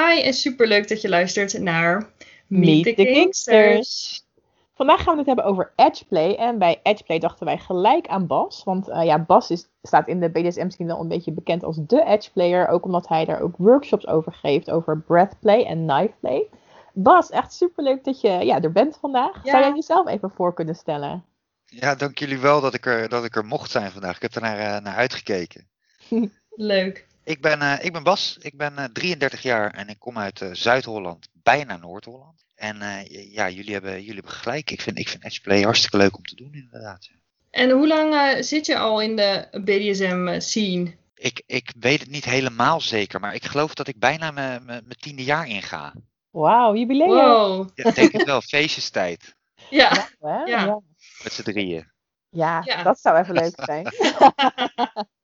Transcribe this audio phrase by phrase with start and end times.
[0.00, 2.10] Hi en superleuk dat je luistert naar
[2.46, 4.22] Meet the Kingsters.
[4.74, 6.34] Vandaag gaan we het hebben over edgeplay.
[6.34, 8.64] En bij edgeplay dachten wij gelijk aan Bas.
[8.64, 12.04] Want uh, ja, Bas is, staat in de BDSM-scene wel een beetje bekend als de
[12.04, 12.68] edgeplayer.
[12.68, 16.48] Ook omdat hij daar ook workshops over geeft over breathplay en knifeplay.
[16.92, 19.44] Bas, echt superleuk dat je ja, er bent vandaag.
[19.44, 19.50] Ja.
[19.50, 21.24] Zou jij jezelf even voor kunnen stellen?
[21.66, 24.16] Ja, dank jullie wel dat ik er, dat ik er mocht zijn vandaag.
[24.16, 25.68] Ik heb er naar, eh, naar uitgekeken.
[26.50, 27.08] Leuk.
[27.30, 30.40] Ik ben, eh, ik ben Bas, ik ben eh, 33 jaar en ik kom uit
[30.40, 32.44] eh, Zuid-Holland, bijna Noord-Holland.
[32.54, 34.70] En eh, ja, jullie hebben, jullie hebben gelijk.
[34.70, 37.10] Ik vind, ik vind Edgeplay hartstikke leuk om te doen inderdaad.
[37.50, 40.94] En hoe lang eh, zit je al in de BDSM-scene?
[41.14, 45.24] Ik, ik weet het niet helemaal zeker, maar ik geloof dat ik bijna mijn tiende
[45.24, 45.92] jaar inga.
[46.30, 47.08] Wauw, jubileum.
[47.08, 47.68] Wow.
[47.74, 49.34] Ja, denk ik wel, feestjestijd.
[49.70, 50.08] Ja.
[50.20, 50.42] Ja.
[50.46, 50.80] ja.
[51.22, 51.90] Met z'n drieën.
[52.30, 52.82] Ja, Ja.
[52.82, 53.86] dat zou even leuk zijn.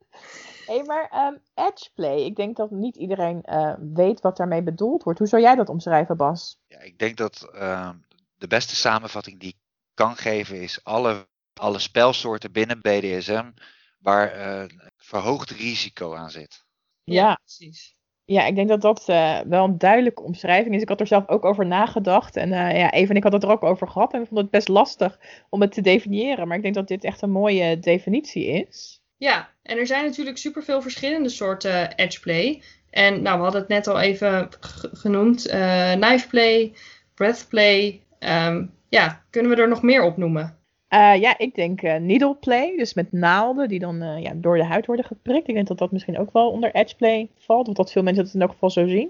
[0.66, 5.18] hey, maar ehm edgeplay, ik denk dat niet iedereen eh, weet wat daarmee bedoeld wordt.
[5.18, 6.58] Hoe zou jij dat omschrijven, Bas?
[6.66, 7.94] Ja, ik denk dat ehm,
[8.34, 9.58] de beste samenvatting die ik
[9.94, 13.50] kan geven is alle, alle spelsoorten binnen BDSM
[13.98, 14.64] waar eh,
[14.96, 16.64] verhoogd risico aan zit.
[17.04, 17.34] Ja.
[17.34, 17.94] precies.
[18.24, 20.82] Ja, ik denk dat dat eh, wel een duidelijke omschrijving is.
[20.82, 22.36] Ik had er zelf ook over nagedacht.
[22.36, 24.12] En eh ja, Eva en ik hadden het er ook over gehad.
[24.12, 26.48] En we vonden het best lastig om het te definiëren.
[26.48, 29.00] Maar ik denk dat dit echt een mooie definitie is.
[29.16, 32.62] Ja, en er zijn natuurlijk superveel verschillende soorten edgeplay.
[32.90, 34.48] En nou, we hadden het net al even
[34.92, 35.46] genoemd.
[35.46, 36.74] eh knifeplay,
[37.14, 38.02] breathplay.
[38.18, 40.58] Ehm ja, kunnen we er nog meer op noemen?
[40.88, 42.76] Eh, ja, ik denk eh needle play.
[42.76, 45.48] Dus met naalden die dan eh, ja, door de huid worden geprikt.
[45.48, 47.68] Ik denk dat dat misschien ook wel onder edgeplay valt.
[47.68, 49.08] Of dat veel mensen het in elk geval zo zien.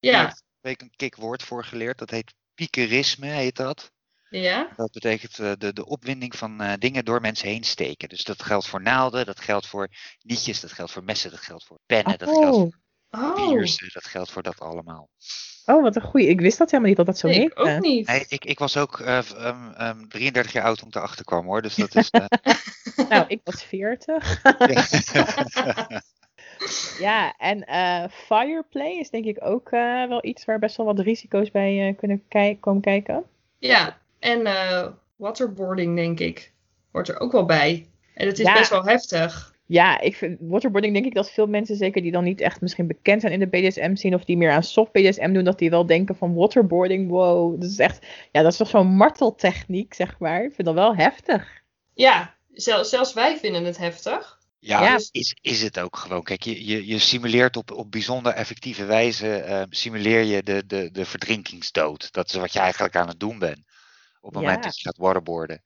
[0.00, 1.98] Daar Ja, heb ik een kikwoord voor geleerd.
[1.98, 3.92] Dat heet piekerisme, heet dat.
[4.40, 8.08] Ja, Dat betekent eh, de, de opwinding van eh, dingen door mensen heen steken.
[8.08, 9.88] Dus dat geldt voor naalden, dat geldt voor
[10.22, 12.80] nietjes, dat geldt voor messen, dat geldt voor pennen, dat geldt voor
[13.14, 15.08] Oh, dat geldt voor dat allemaal.
[15.66, 16.28] oh, wat een goeie.
[16.28, 18.06] Ik wist dat helemaal niet dat dat zo nee, ik ook niet.
[18.06, 21.46] Nee, ik, ik was ook eh, v- ehm, ehm, 33 jaar oud om te achterkomen
[21.46, 21.62] hoor.
[21.62, 22.10] Dus dat is.
[22.10, 22.24] eh,
[23.08, 24.40] Nou, ik was 40.
[26.98, 27.34] ja.
[27.38, 31.50] En eh fireplay is denk ik ook eh, wel iets waar best wel wat risico's
[31.50, 33.24] bij eh, kunnen kei- komen kijken.
[33.58, 36.52] Ja, en eh, waterboarding denk ik.
[36.92, 37.86] Hoort er ook wel bij.
[38.14, 38.52] En het is Ja.
[38.54, 39.50] best wel heftig.
[39.66, 42.86] Ja, ik vind waterboarding denk ik dat veel mensen, zeker die dan niet echt misschien
[42.86, 45.70] bekend zijn in de BDSM zien of die meer aan soft BDSM doen, dat die
[45.70, 50.18] wel denken van waterboarding, wow, dat is echt, ja, dat is toch zo'n marteltechniek, zeg
[50.18, 50.44] maar.
[50.44, 51.62] Ik vind dat wel heftig.
[51.94, 54.40] Ja, zel- zelfs wij vinden het heftig.
[54.58, 54.98] Ja, Ja.
[55.10, 56.22] Is, is het ook gewoon.
[56.22, 60.88] Kijk, je, je, je simuleert op, op bijzonder effectieve wijze, eh, simuleer je de, de,
[60.92, 62.12] de verdrinkingsdood.
[62.12, 63.58] Dat is wat je eigenlijk aan het doen bent.
[64.22, 64.70] Op het moment Ja.
[64.70, 65.62] dat je gaat waterboarden.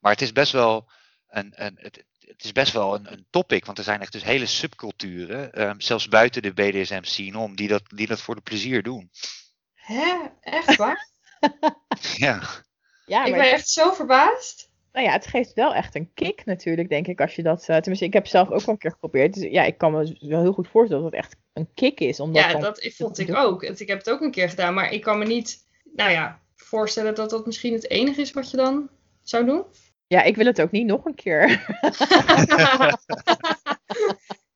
[0.00, 0.90] Maar het is best wel
[1.28, 4.24] een, een, het, het is best wel een, een topic, want er zijn echt dus
[4.24, 8.82] hele subculturen, ehm, zelfs buiten de BDSM-scene om, die dat, die dat voor de plezier
[8.82, 9.10] doen.
[9.74, 10.14] Hè?
[10.40, 11.08] Echt waar?
[12.16, 12.40] Ja,
[13.06, 14.70] Ja, ik maar ben echt zo verbaasd.
[14.92, 17.76] nou ja, het geeft wel echt een kick natuurlijk, denk ik, als je dat, eh,
[17.76, 19.34] tenminste, ik heb zelf ook wel een keer geprobeerd.
[19.34, 22.20] Dus ja, ik kan me wel heel goed voorstellen dat het echt een kick is.
[22.20, 23.62] Omdat Ja, dat vond ik ook.
[23.62, 27.14] Ik heb het ook een keer gedaan, maar ik kan me niet, nou ja, voorstellen
[27.14, 28.88] dat dat misschien het enige is wat je dan
[29.22, 29.64] zou doen.
[30.06, 31.48] Ja, ik wil het ook niet nog een keer.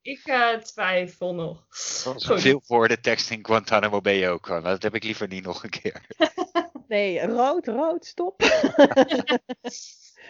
[0.02, 1.66] ik eh, twijfel nog.
[2.04, 2.40] Goed.
[2.40, 4.46] veel woorden tekst in Guantanamo Bay ook.
[4.46, 6.06] Dat heb ik liever niet nog een keer.
[6.88, 8.42] Nee, rood, rood, stop.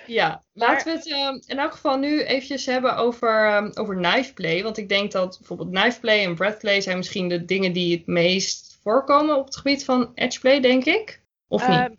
[0.06, 4.32] Ja, laten we het ehm, in elk geval nu eventjes hebben over, ehm, over knife
[4.32, 4.62] play.
[4.62, 7.96] Want ik denk dat bijvoorbeeld knife play en breath play zijn misschien de dingen die
[7.96, 11.22] het meest voorkomen op het gebied van edge play, denk ik.
[11.48, 11.78] Of niet?
[11.78, 11.94] Ehm,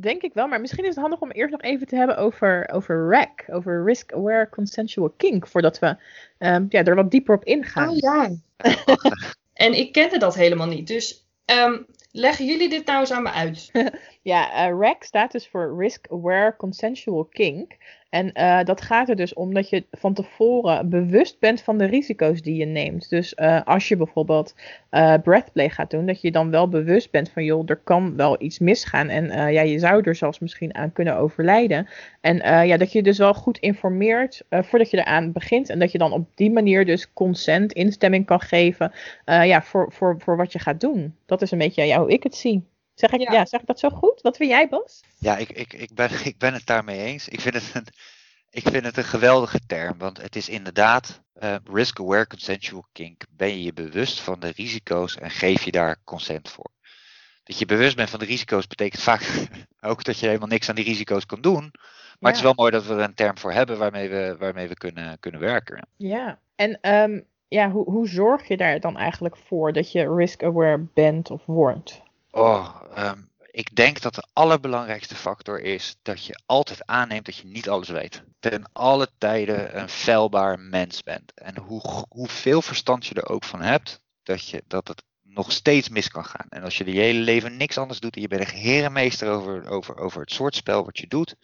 [0.00, 2.68] denk ik wel, maar misschien is het handig om eerst nog even te hebben over,
[2.72, 5.96] over RAC, over Risk Aware Consensual Kink, voordat we
[6.38, 7.88] ehm, ja, er wat dieper op ingaan.
[7.88, 8.30] Oh ja.
[9.52, 10.86] en ik kende dat helemaal niet.
[10.86, 13.70] Dus ehm, leggen jullie dit nou eens aan me uit?
[14.22, 17.76] Ja, eh, RAC staat dus voor Risk Aware Consensual Kink.
[18.14, 21.84] En eh, dat gaat er dus om dat je van tevoren bewust bent van de
[21.84, 23.10] risico's die je neemt.
[23.10, 24.54] Dus eh, als je bijvoorbeeld
[24.90, 28.42] uh, breathplay gaat doen, dat je dan wel bewust bent van joh, er kan wel
[28.42, 29.08] iets misgaan.
[29.08, 31.88] En ja, je zou er zelfs misschien aan kunnen overlijden.
[32.20, 35.70] En ja, dat je dus wel goed informeert voordat je eraan begint.
[35.70, 38.92] En dat je dan op die manier dus consent, instemming kan geven
[39.24, 41.14] ja, voor, voor, voor wat je gaat doen.
[41.26, 42.64] Dat is een beetje ja, hoe ik het zie.
[42.94, 43.44] Zeg ik, ja.
[43.44, 44.20] zeg ik dat zo goed?
[44.20, 45.00] Wat vind jij, Bas?
[45.18, 47.28] Ja, ik, ik, ik, ben, ik ben het daarmee eens.
[47.28, 47.86] Ik vind het een,
[48.50, 53.22] ik vind het een geweldige term, want het is inderdaad uh, risk-aware consensual kink.
[53.30, 56.70] Ben je je bewust van de risico's en geef je daar consent voor?
[57.44, 59.48] Dat je bewust bent van de risico's betekent vaak
[59.80, 61.72] ook dat je helemaal niks aan die risico's kan doen.
[62.18, 64.68] Maar het is wel mooi dat we er een term voor hebben waarmee we, waarmee
[64.68, 65.88] we kunnen, kunnen werken.
[65.96, 70.86] Ja, en um, ja, hoe, hoe zorg je daar dan eigenlijk voor dat je risk-aware
[70.94, 72.02] bent of wordt?
[72.36, 77.46] Oh, um, ik denk dat de allerbelangrijkste factor is dat je altijd aanneemt dat je
[77.46, 78.22] niet alles weet.
[78.38, 81.32] Ten alle tijden een feilbaar mens bent.
[81.34, 85.88] En hoe, hoeveel verstand je er ook van hebt, dat, je, dat het nog steeds
[85.88, 86.46] mis kan gaan.
[86.48, 89.68] En als je de hele leven niks anders doet en je bent echt herenmeester over,
[89.68, 91.34] over, over het soort spel wat je doet,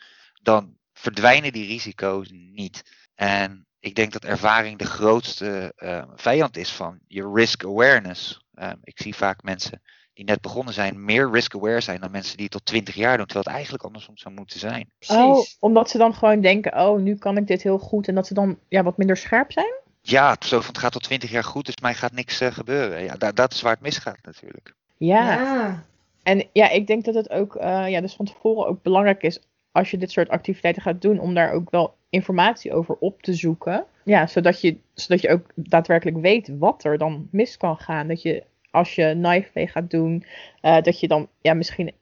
[0.43, 2.83] dan verdwijnen die risico's niet.
[3.15, 8.45] En ik denk dat ervaring de grootste uh, vijand is van je risk awareness.
[8.55, 9.83] Uh, ik zie vaak mensen
[10.15, 13.27] die net begonnen zijn, meer risk-aware zijn dan mensen die het tot 20 jaar doen,
[13.27, 14.91] terwijl het eigenlijk andersom zou moeten zijn.
[15.09, 18.27] Oh, omdat ze dan gewoon denken, oh, nu kan ik dit heel goed en dat
[18.27, 19.75] ze dan ja, wat minder scherp zijn?
[20.03, 23.03] Ja, zo van het gaat tot 20 jaar goed, dus mij gaat niks uh, gebeuren.
[23.03, 24.75] Ja, dat, dat is waar het misgaat natuurlijk.
[24.97, 25.33] Ja.
[25.33, 25.85] ja.
[26.23, 29.41] En ja, ik denk dat het ook, uh, ja, dus van tevoren ook belangrijk is
[29.73, 33.35] als je dit soort activiteiten gaat doen, om daar ook wel informatie over op te
[33.35, 33.85] zoeken.
[34.05, 38.09] Ja, zodat je, zodat je ook daadwerkelijk weet wat er dan mis kan gaan.
[38.09, 40.25] Dat je als je knife play gaat doen,
[40.63, 41.93] uh, dat je dan ja, misschien.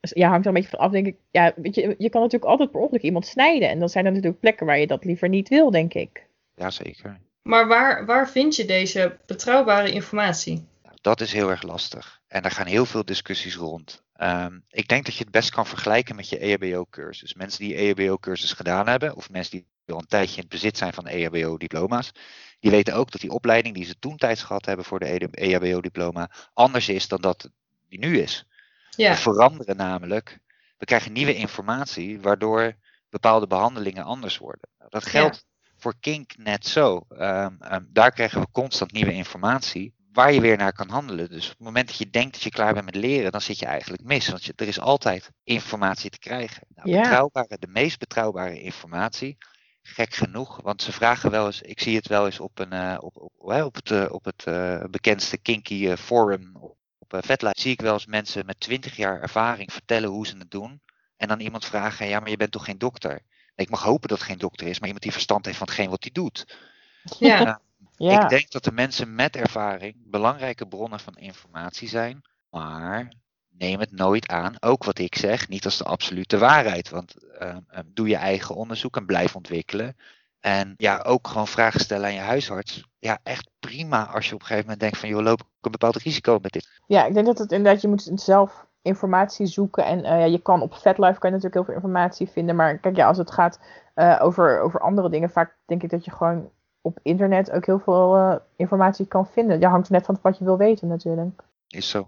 [0.00, 1.16] Ja, hangt er een beetje van af, denk ik.
[1.30, 3.68] Ja, weet je, je kan natuurlijk altijd per ongeluk iemand snijden.
[3.68, 6.26] En dan zijn er natuurlijk plekken waar je dat liever niet wil, denk ik.
[6.54, 7.20] Jazeker.
[7.42, 10.66] Maar waar, waar vind je deze betrouwbare informatie?
[11.00, 12.20] Dat is heel erg lastig.
[12.28, 14.03] En daar gaan heel veel discussies rond.
[14.20, 17.34] Um, ik denk dat je het best kan vergelijken met je EHBO-cursus.
[17.34, 20.92] Mensen die EHBO-cursus gedaan hebben, of mensen die al een tijdje in het bezit zijn
[20.92, 22.12] van EHBO-diploma's,
[22.60, 26.30] die weten ook dat die opleiding die ze toen tijds gehad hebben voor de EHBO-diploma
[26.52, 27.50] anders is dan dat
[27.88, 28.46] die nu is.
[28.90, 29.10] Ja.
[29.10, 30.38] We veranderen namelijk,
[30.78, 32.76] we krijgen nieuwe informatie waardoor
[33.10, 34.68] bepaalde behandelingen anders worden.
[34.78, 35.46] Nou, dat geldt
[35.76, 37.06] voor kink net zo.
[37.08, 41.30] Um, um, daar krijgen we constant nieuwe informatie waar je weer naar kan handelen.
[41.30, 43.58] Dus op het moment dat je denkt dat je klaar bent met leren, dan zit
[43.58, 44.28] je eigenlijk mis.
[44.28, 46.66] Want je, er is altijd informatie te krijgen.
[46.74, 49.36] Nou, betrouwbare, de meest betrouwbare informatie
[49.82, 50.60] gek genoeg.
[50.62, 53.32] Want ze vragen wel eens, ik zie het wel eens op, een, uh, op, op,
[53.64, 57.92] op het, uh, op het uh, bekendste kinky forum op, op Vetlife, zie ik wel
[57.92, 60.80] eens mensen met 20 jaar ervaring vertellen hoe ze het doen.
[61.16, 63.22] En dan iemand vragen, ja, maar je bent toch geen dokter?
[63.56, 65.90] ik mag hopen dat het geen dokter is, maar iemand die verstand heeft van hetgeen
[65.90, 66.56] wat hij doet.
[67.18, 67.60] Ja.
[67.96, 68.22] Ja.
[68.22, 73.12] Ik denk dat de mensen met ervaring belangrijke bronnen van informatie zijn, maar
[73.58, 76.88] neem het nooit aan, ook wat ik zeg, niet als de absolute waarheid.
[76.88, 79.96] Want uh, doe je eigen onderzoek en blijf ontwikkelen.
[80.40, 82.84] En ja, ook gewoon vragen stellen aan je huisarts.
[82.98, 85.70] Ja, echt prima als je op een gegeven moment denkt van, joh, loop ik een
[85.70, 86.80] bepaald risico met dit.
[86.86, 89.84] Ja, ik denk dat het inderdaad, je moet zelf informatie zoeken.
[89.84, 92.56] En uh, ja, je kan op VetLife kan je natuurlijk heel veel informatie vinden.
[92.56, 93.60] Maar kijk, ja, als het gaat
[93.94, 96.50] uh, over, over andere dingen, vaak denk ik dat je gewoon
[96.84, 99.60] op internet ook heel veel uh, informatie kan vinden.
[99.60, 101.42] Ja, hangt net van wat je wil weten natuurlijk.
[101.68, 102.06] Is zo.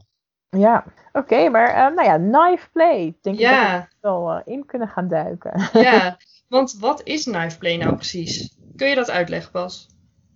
[0.49, 3.15] Ja, oké, maar uh, nou ja, knife play.
[3.21, 3.77] Denk ja.
[3.77, 5.69] ik dat we wel uh, in kunnen gaan duiken.
[5.73, 6.19] Ja,
[6.49, 8.57] want wat is knife play nou precies?
[8.77, 9.89] Kun je dat uitleggen, Bas?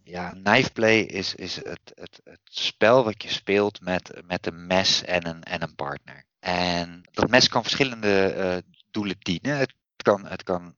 [0.03, 4.67] Ja, knife play is, is het, het, het spel wat je speelt met, met een
[4.67, 6.25] mes en een, en een partner.
[6.39, 8.57] En dat mes kan verschillende uh,
[8.91, 9.57] doelen dienen.
[9.57, 10.75] Het kan, het kan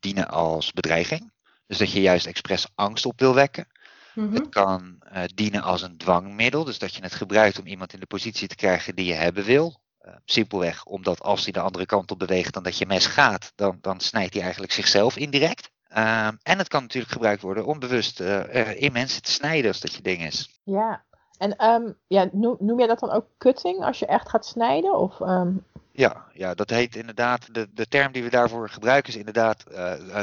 [0.00, 1.34] dienen als bedreiging.
[1.66, 3.66] Dus dat je juist expres angst op wil wekken.
[4.14, 4.48] Het mhm.
[4.48, 8.06] kan uh, dienen als een dwangmiddel, dus dat je het gebruikt om iemand in de
[8.06, 9.80] positie te krijgen die je hebben wil.
[10.06, 13.52] Uh, simpelweg omdat als hij de andere kant op beweegt dan dat je mes gaat,
[13.54, 15.70] dan, dan snijdt hij eigenlijk zichzelf indirect.
[15.96, 19.80] Uh, en het kan natuurlijk gebruikt worden om bewust uh, in mensen te snijden als
[19.80, 20.60] dat je ding is.
[20.64, 21.04] Ja,
[21.38, 24.98] en um, ja, noem, noem jij dat dan ook cutting als je echt gaat snijden?
[24.98, 25.64] Of, um...
[25.92, 29.64] ja, ja, dat heet inderdaad, de, de term die we daarvoor gebruiken is inderdaad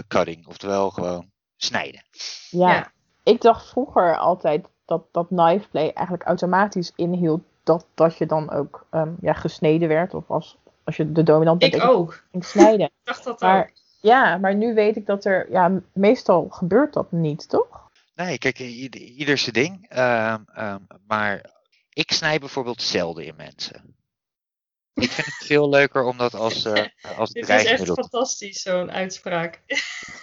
[0.07, 1.31] cutting, oftewel gewoon
[1.63, 2.03] snijden.
[2.49, 2.69] ja.
[2.69, 2.91] ja
[3.23, 8.51] ik dacht vroeger altijd dat, dat knife play eigenlijk automatisch inhield dat, dat je dan
[8.51, 10.13] ook um, ja, gesneden werd.
[10.13, 11.73] Of als, als je de dominant bent.
[11.73, 12.23] Ik ook.
[12.31, 12.85] In snijden.
[12.85, 13.71] ik dacht dat maar, ook.
[14.01, 17.91] Ja, maar nu weet ik dat er, ja, meestal gebeurt dat niet, toch?
[18.15, 19.97] Nee, kijk, ieder, ieder zijn ding.
[19.97, 21.51] Um, um, maar
[21.93, 23.95] ik snij bijvoorbeeld zelden in mensen.
[24.93, 26.73] Ik vind het veel leuker om dat als, uh,
[27.17, 29.61] als Dit is echt fantastisch, zo'n uitspraak.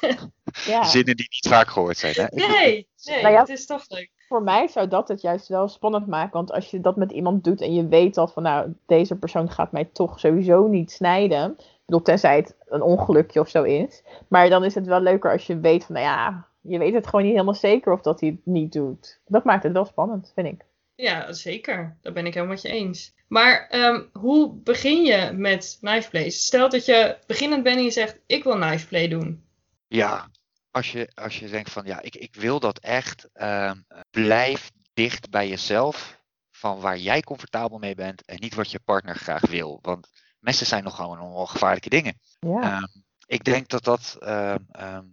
[0.64, 0.84] Ja.
[0.84, 2.14] zinnen die niet vaak gehoord zijn.
[2.14, 2.24] Hè?
[2.30, 3.40] Nee, nee, Nou ja.
[3.40, 4.10] het is toch leuk.
[4.28, 6.32] Voor mij zou dat het juist wel spannend maken.
[6.32, 9.50] Want als je dat met iemand doet en je weet al van nou, deze persoon
[9.50, 11.50] gaat mij toch sowieso niet snijden.
[11.58, 14.02] Ik bedoel, tenzij het een ongelukje of zo is.
[14.28, 17.06] Maar dan is het wel leuker als je weet van nou ja, je weet het
[17.06, 19.20] gewoon niet helemaal zeker of dat hij het niet doet.
[19.26, 20.64] Dat maakt het wel spannend, vind ik.
[21.00, 21.96] Ja, zeker.
[22.00, 23.14] Daar ben ik helemaal met je eens.
[23.28, 28.18] Maar ehm, hoe begin je met knife Stel dat je beginnend bent en je zegt,
[28.26, 29.44] ik wil knife play doen.
[29.88, 30.30] Ja,
[30.70, 33.80] als je, als je denkt van ja, ik, ik wil dat echt, ehm,
[34.10, 36.18] blijf dicht bij jezelf
[36.50, 39.78] van waar jij comfortabel mee bent en niet wat je partner graag wil.
[39.82, 42.20] Want messen zijn nog gewoon nogal gevaarlijke dingen.
[42.40, 42.60] Ja.
[42.62, 42.86] Ehm,
[43.26, 45.04] ik denk dat dat ehm, ehm,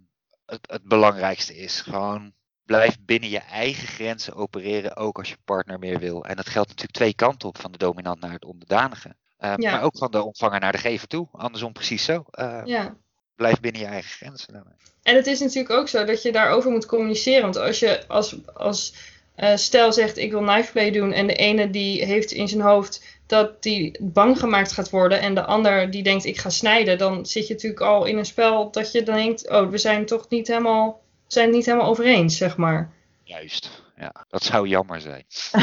[0.46, 1.80] het, het belangrijkste is.
[1.80, 2.32] Gewoon
[2.68, 6.24] blijf binnen je eigen grenzen opereren, ook als je partner meer wil.
[6.24, 9.14] En dat geldt natuurlijk twee kanten op, van de dominant naar het onderdanige.
[9.38, 9.70] Ehm, Ja.
[9.70, 11.28] Maar ook van de ontvanger naar de gever toe.
[11.32, 12.24] Andersom precies zo.
[12.30, 12.96] Ehm, Ja.
[13.36, 14.64] Blijf binnen je eigen grenzen.
[15.02, 17.42] En het is natuurlijk ook zo dat je daarover moet communiceren.
[17.42, 18.94] Want als je als, als
[19.34, 22.60] eh, stel zegt ik wil knife play doen en de ene die heeft in zijn
[22.60, 26.98] hoofd dat die bang gemaakt gaat worden en de ander die denkt ik ga snijden,
[26.98, 30.06] dan zit je natuurlijk al in een spel dat je dan denkt oh we zijn
[30.06, 31.00] toch niet helemaal,
[31.32, 32.92] zijn het niet helemaal over eens zeg maar.
[33.22, 33.86] Juist.
[33.96, 35.24] Ja, dat zou jammer zijn.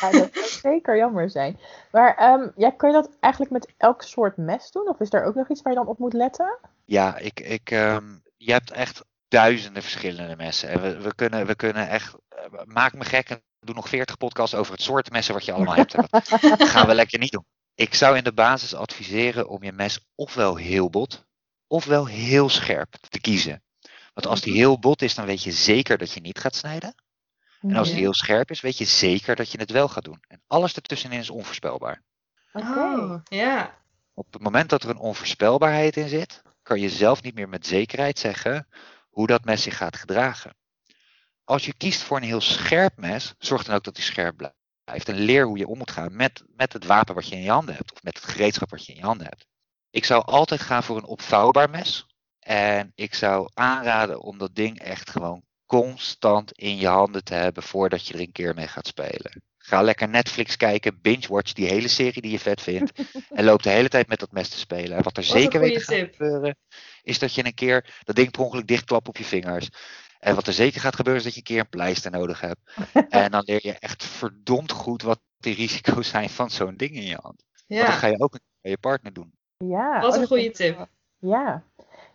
[0.00, 1.58] ja, dat zou zeker jammer zijn.
[1.90, 4.88] Maar ehm, ja, kun je dat eigenlijk met elk soort mes doen?
[4.88, 6.58] Of is er ook nog iets waar je dan op moet letten?
[6.84, 8.04] Ja, ik, ik, ehm,
[8.36, 10.68] je hebt echt duizenden verschillende messen.
[10.68, 12.14] En we, we, kunnen, we kunnen echt.
[12.28, 15.52] eh, maak me gek en doe nog 40 podcasts over het soort messen wat je
[15.52, 15.92] allemaal hebt.
[15.92, 17.46] Dat gaan we lekker niet doen.
[17.74, 21.26] Ik zou in de basis adviseren om je mes ofwel heel bot,
[21.66, 23.62] ofwel heel scherp te kiezen.
[24.16, 26.94] Want als die heel bot is, dan weet je zeker dat je niet gaat snijden.
[27.60, 30.22] En als die heel scherp is, weet je zeker dat je het wel gaat doen.
[30.28, 32.02] En alles ertussenin is onvoorspelbaar.
[32.52, 32.66] Oké.
[32.66, 33.78] Oh, ja.
[34.14, 37.66] Op het moment dat er een onvoorspelbaarheid in zit, kan je zelf niet meer met
[37.66, 38.68] zekerheid zeggen
[39.10, 40.56] hoe dat mes zich gaat gedragen.
[41.44, 45.08] Als je kiest voor een heel scherp mes, zorg dan ook dat hij scherp blijft.
[45.08, 47.50] En leer hoe je om moet gaan met, met het wapen wat je in je
[47.50, 47.92] handen hebt.
[47.92, 49.46] Of met het gereedschap wat je in je handen hebt.
[49.90, 52.06] Ik zou altijd gaan voor een opvouwbaar mes.
[52.46, 57.62] En ik zou aanraden om dat ding echt gewoon constant in je handen te hebben
[57.62, 59.42] voordat je er een keer mee gaat spelen.
[59.58, 62.92] Ga lekker Netflix kijken, binge-watch die hele serie die je vet vindt.
[63.30, 64.96] en loop de hele tijd met dat mes te spelen.
[64.96, 66.12] En wat er Wat zeker weet tip.
[66.12, 66.56] gebeuren,
[67.02, 69.68] is dat je een keer dat ding per ongeluk dichtklapt op je vingers.
[70.18, 72.60] En wat er zeker gaat gebeuren, is dat je een keer een pleister nodig hebt.
[73.08, 77.06] en dan leer je echt verdomd goed wat de risico's zijn van zo'n ding in
[77.06, 77.44] je hand.
[77.66, 79.32] Want dat ga je ook bij je partner doen.
[79.56, 80.88] Ja, wat oh, een dat goede tip.
[81.18, 81.64] Ja.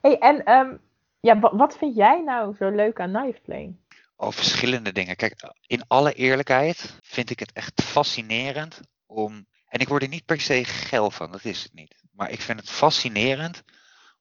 [0.01, 0.75] Hey, en ehm,
[1.19, 3.73] ja, wa- wat vind jij nou zo leuk aan knife?
[4.15, 5.15] Al verschillende dingen.
[5.15, 9.45] Kijk, in alle eerlijkheid vind ik het echt fascinerend om.
[9.67, 11.95] En ik word er niet per se geil van, dat is het niet.
[12.11, 13.63] Maar ik vind het fascinerend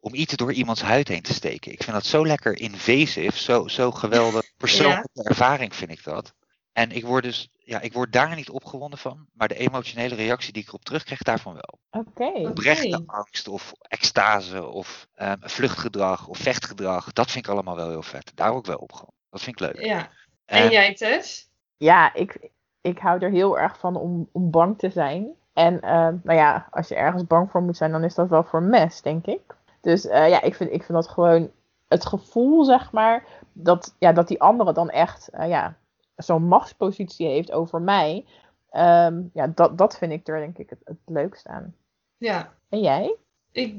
[0.00, 1.72] om iets door iemands huid heen te steken.
[1.72, 6.34] Ik vind dat zo lekker invasive, zo, zo geweldig persoonlijke ervaring vind ik dat.
[6.72, 10.52] En ik word dus, ja, ik word daar niet opgewonden van, maar de emotionele reactie
[10.52, 12.02] die ik erop terugkrijg, daarvan wel.
[12.02, 12.48] Oké.
[12.48, 18.02] Oprechte angst of extase of ehm, vluchtgedrag of vechtgedrag, dat vind ik allemaal wel heel
[18.02, 18.32] vet.
[18.34, 19.18] Daar ook wel opgewonden.
[19.30, 19.84] Dat vind ik leuk.
[19.84, 20.08] Ja.
[20.44, 21.48] En En- jij Tess?
[21.76, 22.50] Ja, ik,
[22.80, 25.28] ik hou er heel erg van om, om bang te zijn.
[25.52, 28.44] En ehm, nou ja, als je ergens bang voor moet zijn, dan is dat wel
[28.44, 29.40] voor mes, denk ik.
[29.80, 31.50] Dus eh, ja, ik vind, ik vind dat gewoon
[31.88, 35.76] het gevoel, zeg maar, dat, ja, dat die andere dan echt eh, ja,
[36.22, 38.24] zo'n machtspositie heeft over mij.
[38.70, 41.74] Ehm, ja, dat, dat vind ik er denk ik het, het leukst aan.
[42.16, 42.54] Ja.
[42.68, 43.16] En jij?
[43.52, 43.74] ik,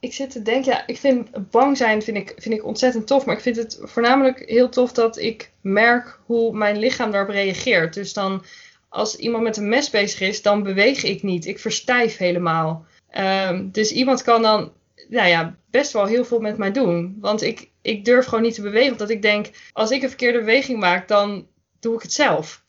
[0.00, 3.24] ik zit te denken, ja, ik vind bang zijn vind ik, vind ik ontzettend tof.
[3.24, 7.94] Maar ik vind het voornamelijk heel tof dat ik merk hoe mijn lichaam daarop reageert.
[7.94, 8.44] Dus dan,
[8.88, 11.46] als iemand met een mes bezig is, dan beweeg ik niet.
[11.46, 12.84] Ik verstijf helemaal.
[13.10, 14.72] Ehm, dus iemand kan dan,
[15.08, 17.16] nou ja, best wel heel veel met mij doen.
[17.20, 18.92] Want ik, ik durf gewoon niet te bewegen.
[18.92, 21.46] Omdat ik denk, als ik een verkeerde beweging maak, dan
[21.86, 22.62] doe ik het zelf.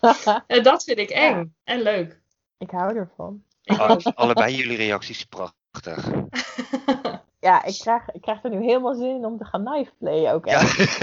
[0.46, 2.20] En dat vind ik eng en leuk.
[2.58, 3.44] ik hou ervan.
[3.62, 4.02] Ik Alle- ook.
[4.14, 6.06] allebei jullie reacties prachtig.
[7.38, 10.32] Ja, ik krijg, ik krijg er nu helemaal zin in om te gaan knife playen
[10.32, 10.46] ook.
[10.46, 10.60] Ja.
[10.60, 10.78] echt.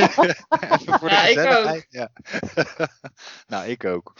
[0.79, 2.09] Even voor de Ja, ik gezelligheid, Ja.
[3.47, 4.13] nou, ik ook.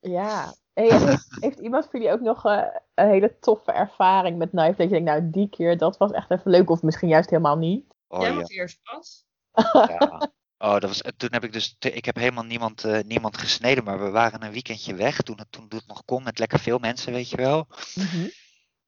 [0.00, 0.54] Ja.
[0.72, 2.62] Hey, heeft, heeft iemand voor jullie ook nog eh,
[2.94, 4.74] een hele toffe ervaring met knife?
[4.76, 6.70] Dat je denkt, nou die keer, dat was echt even leuk.
[6.70, 7.94] Of misschien juist helemaal niet.
[8.08, 8.34] Oh, Jij ja.
[8.34, 9.24] mag eerst pas.
[9.72, 10.30] ja.
[10.58, 14.02] Oh, dat was, toen heb ik dus, ik heb helemaal niemand, eh, niemand gesneden, maar
[14.04, 17.12] we waren een weekendje weg toen het, toen het nog kon met lekker veel mensen,
[17.12, 17.66] weet je wel.
[17.94, 18.28] Mhm.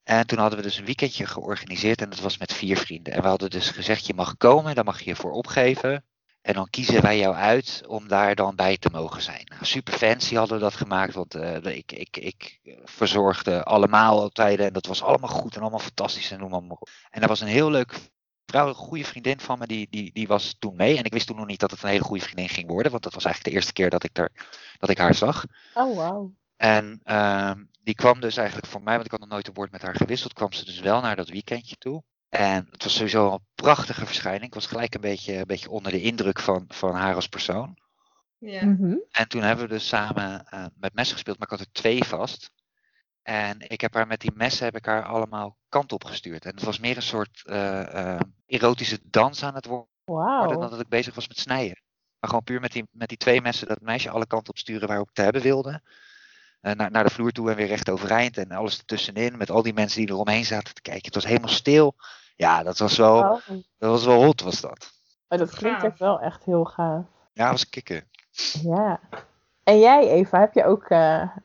[0.02, 3.12] En toen hadden we dus een weekendje georganiseerd en dat was met vier vrienden.
[3.12, 6.04] En we hadden dus gezegd, je mag komen, daar mag je je voor opgeven.
[6.46, 9.44] En dan kiezen wij jou uit om daar dan bij te mogen zijn.
[9.44, 14.58] Nou, super fancy hadden we dat gemaakt, want eh, ik, ik, ik verzorgde allemaal altijd.
[14.58, 16.88] En dat was allemaal goed en allemaal fantastisch en noem maar op.
[17.10, 17.94] En er was een heel leuk
[18.46, 20.96] vrouw, een goede vriendin van me, die, die, die was toen mee.
[20.96, 23.02] En ik wist toen nog niet dat het een hele goede vriendin ging worden, want
[23.02, 24.30] dat was eigenlijk de eerste keer dat ik, er,
[24.78, 25.44] dat ik haar zag.
[25.74, 26.30] Oh, wow.
[26.56, 29.72] En ehm, die kwam dus eigenlijk voor mij, want ik had nog nooit een woord
[29.72, 32.02] met haar gewisseld, kwam ze dus wel naar dat weekendje toe.
[32.28, 34.44] En het was sowieso een prachtige verschijning.
[34.44, 37.78] Ik was gelijk een beetje, een beetje onder de indruk van, van haar als persoon.
[38.38, 38.64] Ja.
[38.64, 38.96] Mhm.
[39.10, 42.04] En toen hebben we dus samen eh, met messen gespeeld, maar ik had er twee
[42.04, 42.50] vast.
[43.26, 46.44] En ik heb haar met die messen heb ik haar allemaal kant op gestuurd.
[46.44, 50.68] En het was meer een soort eh, eh, erotische dans aan het worden dan Wauw.
[50.68, 51.82] dat ik bezig was met snijden.
[52.20, 54.88] Maar gewoon puur met die, met die twee messen dat meisje alle kanten op sturen
[54.88, 55.82] waar ik te hebben wilde.
[56.60, 59.36] Eh, naar, naar de vloer toe en weer recht overeind en alles ertussenin.
[59.36, 61.04] Met al die mensen die eromheen zaten te kijken.
[61.04, 61.94] Het was helemaal stil.
[62.36, 63.40] Ja, dat was wel,
[63.78, 64.90] dat was wel hot was dat.
[65.28, 67.04] Oh, dat klinkt echt wel echt heel gaaf.
[67.32, 68.08] Ja, was kicken.
[68.62, 69.00] Ja.
[69.62, 71.36] En jij, Eva, heb je ook eh,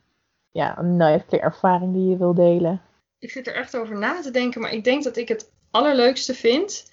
[0.51, 2.81] ja, een Nightplay ervaring die je wil delen?
[3.19, 6.33] Ik zit er echt over na te denken, maar ik denk dat ik het allerleukste
[6.33, 6.91] vind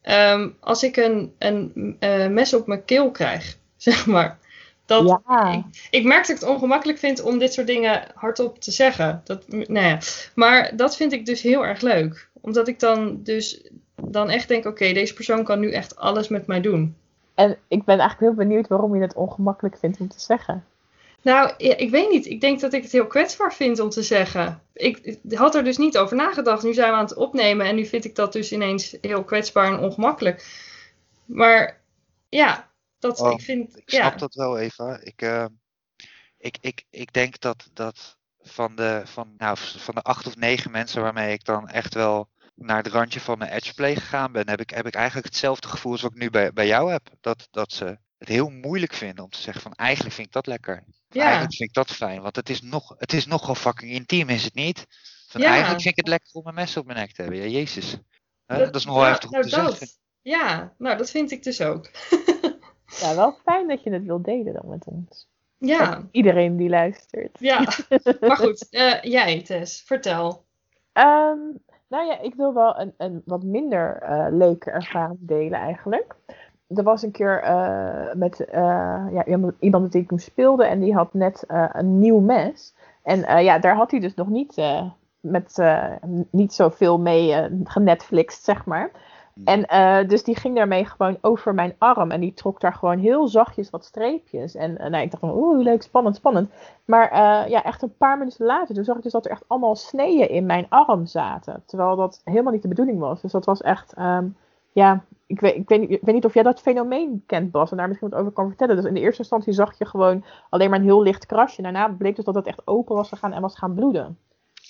[0.00, 4.38] ehm, als ik een, een eh, mes op mijn keel krijg, zeg maar.
[4.86, 5.52] Dat, ja.
[5.52, 9.20] ik, ik merk dat ik het ongemakkelijk vind om dit soort dingen hardop te zeggen.
[9.24, 9.98] Dat, nou ja.
[10.34, 12.28] Maar dat vind ik dus heel erg leuk.
[12.40, 16.46] Omdat ik dan dus dan echt denk, oké, deze persoon kan nu echt alles met
[16.46, 16.96] mij doen.
[17.34, 20.64] En ik ben eigenlijk heel benieuwd waarom je het ongemakkelijk vindt om te zeggen.
[21.22, 22.26] Nou, ik weet niet.
[22.26, 24.62] Ik denk dat ik het heel kwetsbaar vind om te zeggen.
[24.72, 26.62] Ik, had er dus niet over nagedacht.
[26.62, 29.66] Nu zijn we aan het opnemen en nu vind ik dat dus ineens heel kwetsbaar
[29.66, 30.46] en ongemakkelijk.
[31.24, 31.80] Maar
[32.28, 33.76] ja, dat Oh, ik vind.
[33.76, 34.18] Ik snap ja.
[34.18, 34.98] dat wel, Eva.
[35.00, 35.46] Ik, eh,
[36.38, 40.70] ik, ik, ik denk dat, dat van, de, van, nou, van de acht of negen
[40.70, 44.60] mensen waarmee ik dan echt wel naar het randje van mijn edgeplay gegaan ben, heb
[44.60, 47.08] ik, heb ik eigenlijk hetzelfde gevoel als wat ik nu bij, bij jou heb.
[47.20, 50.46] Dat, dat ze het heel moeilijk vinden om te zeggen van eigenlijk vind ik dat
[50.46, 50.84] lekker.
[51.08, 51.22] Ja.
[51.22, 54.44] Eigenlijk vind ik dat fijn, want het is, nog, het is nogal fucking intiem, is
[54.44, 54.86] het niet?
[55.28, 55.46] Van Ja.
[55.48, 57.40] eigenlijk vind ik het lekker om een mes op mijn nek te hebben.
[57.40, 57.96] Ja, jezus.
[58.46, 59.68] Hè, dat, is nogal ja, heftig om nou, te dat.
[59.78, 59.88] zeggen.
[60.22, 61.90] Ja, nou dat vind ik dus ook.
[63.00, 65.28] Ja, wel fijn dat je het wilt delen dan met ons.
[65.58, 67.38] Ja, Met iedereen die luistert.
[67.40, 67.58] ja.
[68.20, 70.44] maar goed, eh, jij Tess, vertel.
[70.92, 71.38] Ehm,
[71.88, 76.14] nou ja, ik wil wel een, een wat minder eh, leuke ervaring delen eigenlijk.
[76.76, 78.62] Er was een keer eh, met eh,
[79.12, 82.74] ja, iemand, met wie ik toen speelde en die had net eh, een nieuw mes.
[83.02, 84.62] En ja, daar had hij dus nog niet,
[85.20, 85.58] met,
[86.30, 88.90] niet zoveel mee genetflixt, zeg maar.
[89.44, 92.10] En eh, dus die ging daarmee gewoon over mijn arm.
[92.10, 94.54] En die trok daar gewoon heel zachtjes wat streepjes.
[94.54, 96.50] En nou, ik dacht van, oeh, leuk, spannend, spannend.
[96.84, 97.14] Maar
[97.48, 100.28] ja, echt een paar minuten later, toen zag ik dus dat er echt allemaal sneeën
[100.28, 101.62] in mijn arm zaten.
[101.66, 103.20] Terwijl dat helemaal niet de bedoeling was.
[103.20, 104.26] Dus dat was echt, ehm,
[104.72, 107.70] ja, ik weet, ik, weet niet, ik weet niet of jij dat fenomeen kent, Bas.
[107.70, 108.76] En daar misschien wat over kan vertellen.
[108.76, 111.62] Dus in de eerste instantie zag je gewoon alleen maar een heel licht krasje.
[111.62, 114.18] Daarna bleek dus dat het echt open was gegaan en was gaan bloeden.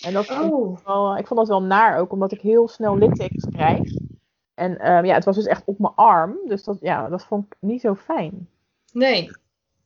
[0.04, 2.96] En dat ik Oh, wel, ik vond dat wel naar ook, omdat ik heel snel
[2.96, 3.80] littekens krijg.
[4.54, 6.36] En ehm, ja, het was dus echt op mijn arm.
[6.46, 8.48] Dus dat, ja, dat vond ik niet zo fijn.
[8.92, 9.30] nee.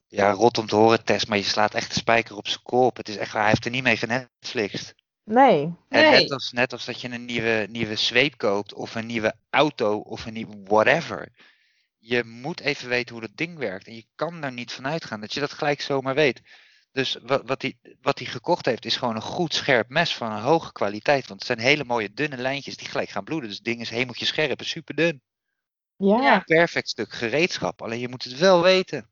[0.09, 2.97] Ja, rot om te horen, Tess, maar je slaat echt de spijker op zijn kop.
[2.97, 4.95] Het is echt hij heeft er niet mee genetflixt.
[5.27, 5.75] Nee.
[5.89, 6.11] En Nee.
[6.21, 9.99] net als, net als dat je een nieuwe, nieuwe zweep koopt, of een nieuwe auto,
[9.99, 11.29] of een nieuwe whatever.
[11.99, 13.87] Je moet even weten hoe dat ding werkt.
[13.87, 16.43] En je kan er niet van uitgaan dat je dat gelijk zomaar weet.
[16.93, 20.33] Dus wat, wat, hij, wat hij gekocht heeft, is gewoon een goed scherp mes van
[20.33, 21.27] een hoge kwaliteit.
[21.27, 23.49] Want het zijn hele mooie dunne lijntjes die gelijk gaan bloeden.
[23.49, 25.23] Dus het ding is hemeltje scherp en super dun.
[25.97, 26.43] Ja.
[26.45, 27.83] Perfect stuk gereedschap.
[27.83, 29.09] Alleen je moet het wel weten.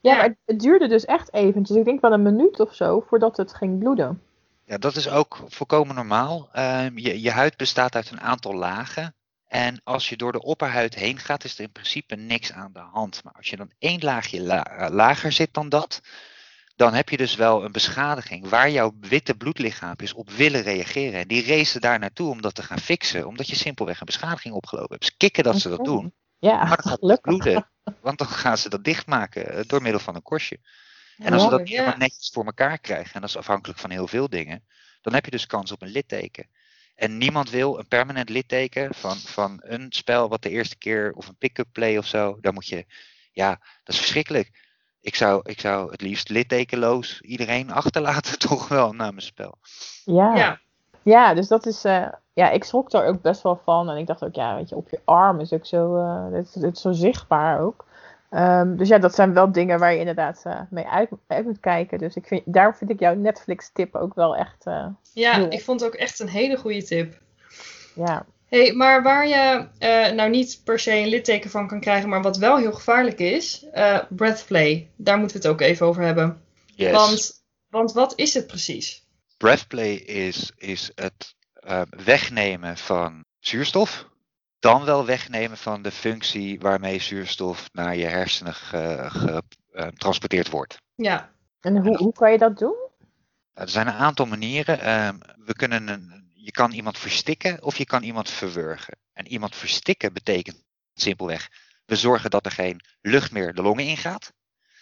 [0.00, 0.14] Ja.
[0.14, 1.76] maar het, het duurde dus echt eventjes.
[1.76, 4.22] Ik denk wel een minuut of zo voordat het ging bloeden.
[4.66, 6.48] Ja, dat is ook volkomen normaal.
[6.52, 9.14] Ehm, je, je huid bestaat uit een aantal lagen.
[9.46, 12.78] En als je door de opperhuid heen gaat, is er in principe niks aan de
[12.92, 13.24] hand.
[13.24, 16.00] Maar als je dan één laagje la- eh, lager zit dan dat,
[16.76, 21.20] dan heb je dus wel een beschadiging waar jouw witte bloedlichaampjes op willen reageren.
[21.20, 24.54] En die racen daar naartoe om dat te gaan fixen, omdat je simpelweg een beschadiging
[24.54, 25.04] opgelopen hebt.
[25.04, 25.90] Ze kikken dat ze dat Oké.
[25.90, 27.70] doen, Ja, maar dan gaat bloeden.
[28.00, 30.58] Want dan gaan ze dat dichtmaken eh, door middel van een korstje.
[31.18, 31.76] En als ze dat Ja.
[31.76, 34.64] helemaal netjes voor elkaar krijgen, en dat is afhankelijk van heel veel dingen,
[35.00, 36.48] dan heb je dus kans op een litteken.
[36.94, 41.28] En niemand wil een permanent litteken van, van een spel wat de eerste keer, of
[41.28, 42.84] een pick-up play of zo, dan moet je,
[43.32, 43.48] ja,
[43.84, 44.64] dat is verschrikkelijk.
[45.00, 49.58] Ik zou, ik zou het liefst littekenloos iedereen achterlaten, toch wel, na mijn spel.
[50.04, 50.36] Ja.
[50.36, 50.60] Ja.
[51.02, 51.84] Ja, dus dat is.
[51.84, 53.90] eh, ja, ik schrok daar ook best wel van.
[53.90, 55.96] En ik dacht ook, ja, weet je, op je arm is ook zo.
[55.96, 57.84] eh het, het is zo zichtbaar ook.
[58.30, 61.60] Ehm, dus ja, dat zijn wel dingen waar je inderdaad eh, mee uit, uit moet
[61.60, 61.98] kijken.
[61.98, 64.66] Dus ik vind, daar vind ik jouw Netflix-tip ook wel echt.
[64.66, 67.18] eh, Ja, ik vond het ook echt een hele goede tip.
[67.94, 68.26] ja.
[68.48, 72.22] Hey, maar waar je eh, nou niet per se een litteken van kan krijgen, maar
[72.22, 74.90] wat wel heel gevaarlijk is, eh breathplay.
[74.96, 76.40] Daar moeten we het ook even over hebben.
[76.66, 76.92] Yes.
[76.92, 79.04] Want, want wat is het precies?
[79.36, 84.06] Breathplay is, is het eh, wegnemen van zuurstof.
[84.66, 90.76] Dan wel wegnemen van de functie waarmee zuurstof naar je hersenen ge- ge- getransporteerd wordt.
[90.94, 92.76] Ja, En hoe, hoe kan je dat doen?
[93.52, 94.80] Er zijn een aantal manieren.
[94.80, 98.98] Ehm, we kunnen een, je kan iemand verstikken of je kan iemand verwurgen.
[99.12, 101.48] En iemand verstikken betekent simpelweg,
[101.84, 104.32] we zorgen dat er geen lucht meer de longen ingaat.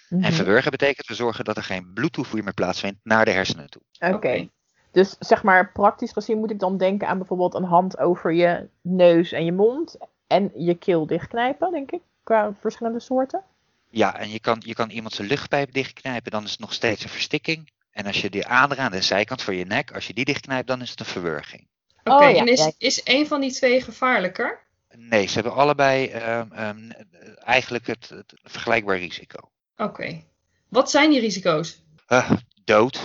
[0.08, 0.32] En Mhm.
[0.32, 3.82] verwurgen betekent, we zorgen dat er geen bloedtoevoer meer plaatsvindt naar de hersenen toe.
[3.98, 4.14] Oké.
[4.14, 4.48] Oké.
[4.94, 8.68] Dus zeg maar, praktisch gezien moet ik dan denken aan bijvoorbeeld een hand over je
[8.80, 9.96] neus en je mond.
[10.26, 13.42] En je keel dichtknijpen, denk ik, qua verschillende soorten.
[13.90, 17.02] Ja, en je kan, je kan iemand zijn luchtpijp dichtknijpen, dan is het nog steeds
[17.02, 17.70] een verstikking.
[17.90, 20.66] En als je die ader aan de zijkant van je nek, als je die dichtknijpt,
[20.66, 21.66] dan is het een verwurging.
[22.04, 22.24] oké.
[22.24, 24.60] Oh, ja, en is, is een van die twee gevaarlijker?
[24.96, 26.90] Nee, ze hebben allebei ehm, ehm,
[27.38, 29.50] eigenlijk het, het vergelijkbaar risico.
[29.76, 30.22] Oké.
[30.68, 31.82] Wat zijn die risico's?
[32.06, 32.30] Eh,
[32.64, 33.00] dood.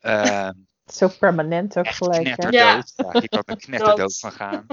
[0.00, 0.52] ehm,
[0.92, 2.22] Zo permanent ook echt gelijk.
[2.22, 2.92] Knetterdood.
[2.96, 3.20] Ja.
[3.20, 4.18] je kan er knetterdood Dood.
[4.18, 4.66] van gaan.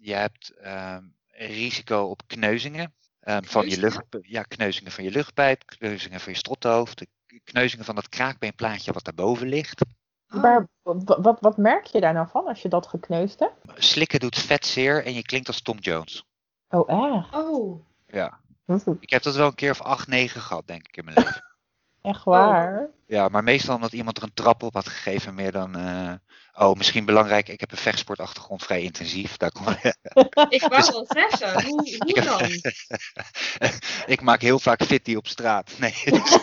[0.00, 2.94] Je hebt ehm, risico op kneuzingen.
[3.20, 4.06] ehm, van je Kneuzingen?
[4.10, 7.06] lucht, ja, kneuzingen van je luchtpijp, kneuzingen van je strothoofd,
[7.44, 9.84] kneuzingen van dat kraakbeenplaatje wat daarboven ligt.
[10.34, 13.54] Oh, Maar wa- wat, wat merk je daar nou van als je dat gekneusd hebt?
[13.84, 16.24] Slikken doet vet zeer en je klinkt als Tom Jones.
[16.68, 17.34] Oh, echt?
[17.34, 18.40] Oh, Ja.
[18.66, 21.04] Dat is Ik heb dat wel een keer of acht, negen gehad, denk ik, in
[21.04, 21.44] mijn leven.
[22.02, 22.88] Echt waar.
[23.06, 25.76] Ja, maar meestal omdat iemand er een trap op had gegeven, meer dan...
[25.76, 26.12] eh,
[26.54, 29.36] oh, misschien belangrijk, ik heb een vechtsportachtergrond vrij intensief.
[29.36, 29.66] Daar kom...
[30.48, 31.64] ik wou wel zeggen.
[31.64, 32.72] Hoe, hoe dan?
[34.14, 35.72] ik maak heel vaak fitty op straat.
[35.78, 36.38] Nee, dus,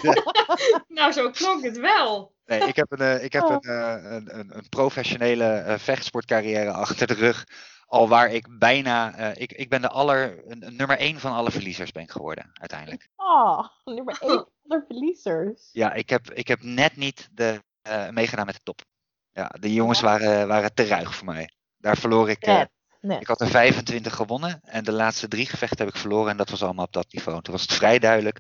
[0.88, 2.34] Nou, zo klonk het wel.
[2.46, 3.52] nee ik heb, een, eh, ik heb Oh.
[3.60, 7.44] een, eh, een, een, een professionele eh, vechtsportcarrière achter de rug.
[7.86, 9.14] Al waar ik bijna...
[9.16, 10.44] eh, ik, ik ben de aller...
[10.58, 13.08] nummer één van alle verliezers ben geworden, uiteindelijk.
[13.16, 14.30] Oh, nummer 1
[14.68, 15.70] van de verliezers.
[15.72, 18.82] Ja, ik heb, ik heb net niet de, eh, meegedaan met de top.
[19.32, 21.50] Ja, de jongens waren, waren te ruig voor mij.
[21.78, 22.42] Daar verloor ik.
[22.42, 22.70] eh, Net,
[23.02, 23.22] net.
[23.22, 26.50] ik had er 25 gewonnen en de laatste drie gevechten heb ik verloren en dat
[26.50, 27.42] was allemaal op dat niveau.
[27.42, 28.40] Toen was het vrij duidelijk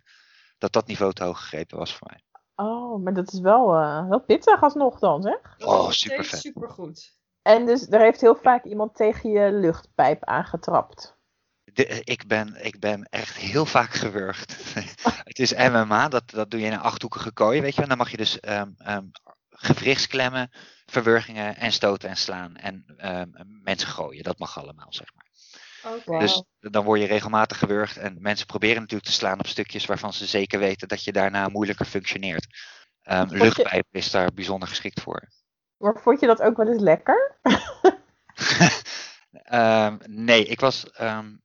[0.57, 2.23] dat dat niveau te hoog gegrepen was voor mij.
[2.67, 5.55] Oh, maar dat is wel, eh, wel pittig alsnog dan, zeg.
[5.57, 6.39] Dat Oh, super vet.
[6.39, 7.17] supergoed.
[7.45, 11.17] En dus er heeft heel vaak iemand tegen je luchtpijp aangetrapt.
[11.63, 14.55] De- ik, ben, ik ben echt heel vaak gewurgd.
[15.29, 17.81] het is MMA, dat, dat doe je in een achthoekige kooi, weet je.
[17.81, 19.05] En dan mag je dus ehm ehm,
[19.49, 20.51] gewrichtsklemmen,
[20.85, 22.55] verwurgingen en stoten en slaan.
[22.55, 23.29] En ehm,
[23.63, 25.25] mensen gooien, dat mag allemaal, zeg maar.
[26.19, 27.97] Dus dan word je regelmatig gewurgd.
[27.97, 31.47] En mensen proberen natuurlijk te slaan op stukjes waarvan ze zeker weten dat je daarna
[31.47, 32.47] moeilijker functioneert.
[33.01, 35.27] Ehm, luchtpijp is daar bijzonder geschikt voor.
[35.77, 37.35] Maar vond je dat ook wel eens lekker?
[39.43, 40.91] Ehm, nee, ik was.
[40.91, 41.35] ehm,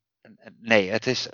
[0.60, 1.28] nee, het is.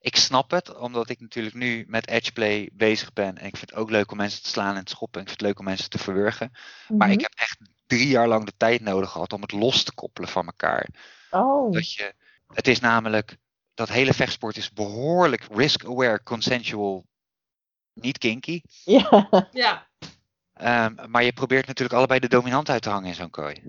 [0.00, 3.38] Ik snap het, omdat ik natuurlijk nu met edgeplay bezig ben.
[3.38, 5.20] En ik vind het ook leuk om mensen te slaan en te schoppen.
[5.20, 6.50] En ik vind het leuk om mensen te verwurgen.
[6.88, 7.22] Maar ik Mhm.
[7.22, 10.46] heb echt drie jaar lang de tijd nodig gehad om het los te koppelen van
[10.46, 10.88] elkaar.
[11.30, 12.14] Oh, Dat je,
[12.52, 13.36] het is namelijk,
[13.74, 17.06] dat hele vechtsport is behoorlijk risk-aware, consensual,
[17.92, 18.60] niet kinky.
[18.84, 19.28] ja.
[19.50, 19.87] Ja,
[20.58, 23.62] Ehm, maar je probeert natuurlijk allebei de dominant uit te hangen in zo'n kooi.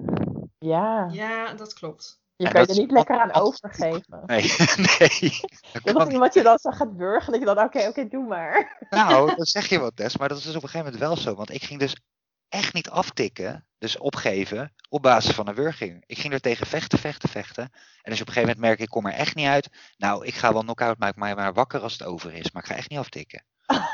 [0.60, 1.10] ja.
[1.12, 2.20] ja, dat klopt.
[2.36, 4.24] Je En kan je er niet lekker aan overgeven.
[4.26, 4.42] Nee,
[5.00, 5.40] nee.
[5.84, 8.28] Dat Dat is iemand je dan zo gaat burgen, dat je dan, oké, oké, doe
[8.28, 8.86] maar.
[8.90, 11.18] Nou, dan zeg je wat, Des, maar dat is dus op een gegeven moment wel
[11.18, 11.36] zo.
[11.36, 11.96] Want ik ging dus
[12.50, 16.04] echt niet aftikken, dus opgeven, op basis van een wurging.
[16.06, 17.64] Ik ging er tegen vechten, vechten, vechten.
[18.02, 19.70] En je op een gegeven moment merkt, ik kom er echt niet uit.
[19.98, 22.52] Nou, ik ga wel knock-out, maak mij maar wakker als het over is.
[22.52, 23.44] Maar ik ga echt niet aftikken.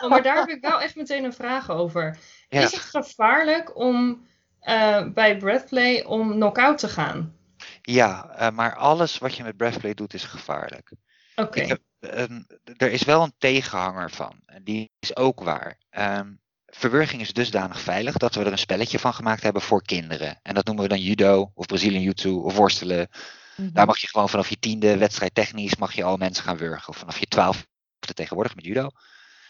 [0.02, 2.18] Oh, maar daar heb ik wel echt meteen een vraag over.
[2.50, 2.62] Ja.
[2.62, 4.28] Is het gevaarlijk om
[4.60, 7.36] eh, bij breathplay om knock-out te gaan?
[7.82, 10.92] Ja, eh, maar alles wat je met breathplay doet is gevaarlijk.
[11.36, 11.78] Oké.
[12.00, 14.40] Een- er is wel een tegenhanger van.
[14.46, 15.78] En die is ook waar.
[15.90, 16.34] Ehm,
[16.66, 20.40] verwurging is dusdanig veilig dat we er een spelletje van gemaakt hebben voor kinderen.
[20.42, 23.08] En dat noemen we dan judo of Brazilian jiu-jitsu of worstelen.
[23.56, 26.88] Daar mag je gewoon vanaf je tiende wedstrijd technisch mag je al mensen gaan wurgen.
[26.90, 27.66] Of vanaf je twaalfde
[28.14, 28.90] tegenwoordig met judo.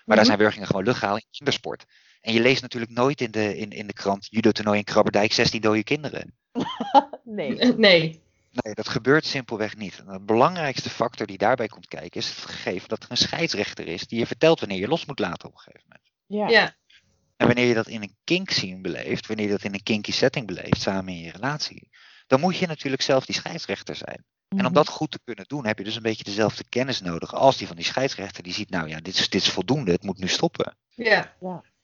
[0.05, 0.25] Maar daar Mhm.
[0.25, 1.83] zijn wurgingen gewoon legaal in kindersport.
[2.21, 5.61] En je leest natuurlijk nooit in de, in, in de krant judo-toernooi in Krabberdijk 16
[5.61, 6.33] dode kinderen.
[7.23, 7.55] Nee.
[7.77, 8.23] Nee.
[8.51, 9.99] Nee, dat gebeurt simpelweg niet.
[9.99, 13.87] En de belangrijkste factor die daarbij komt kijken is het gegeven dat er een scheidsrechter
[13.87, 16.11] is die je vertelt wanneer je los moet laten op een gegeven moment.
[16.25, 16.59] Ja.
[16.59, 16.75] Ja.
[17.37, 20.11] En wanneer je dat in een kink scene beleeft, wanneer je dat in een kinky
[20.11, 21.89] setting beleeft samen in je relatie,
[22.27, 24.25] dan moet je natuurlijk zelf die scheidsrechter zijn.
[24.57, 24.73] En om Mhm.
[24.73, 27.67] dat goed te kunnen doen, heb je dus een beetje dezelfde kennis nodig als die
[27.67, 28.43] van die scheidsrechter.
[28.43, 30.75] Die ziet, nou ja, dit is, dit is voldoende, het moet nu stoppen.
[30.89, 31.33] Ja.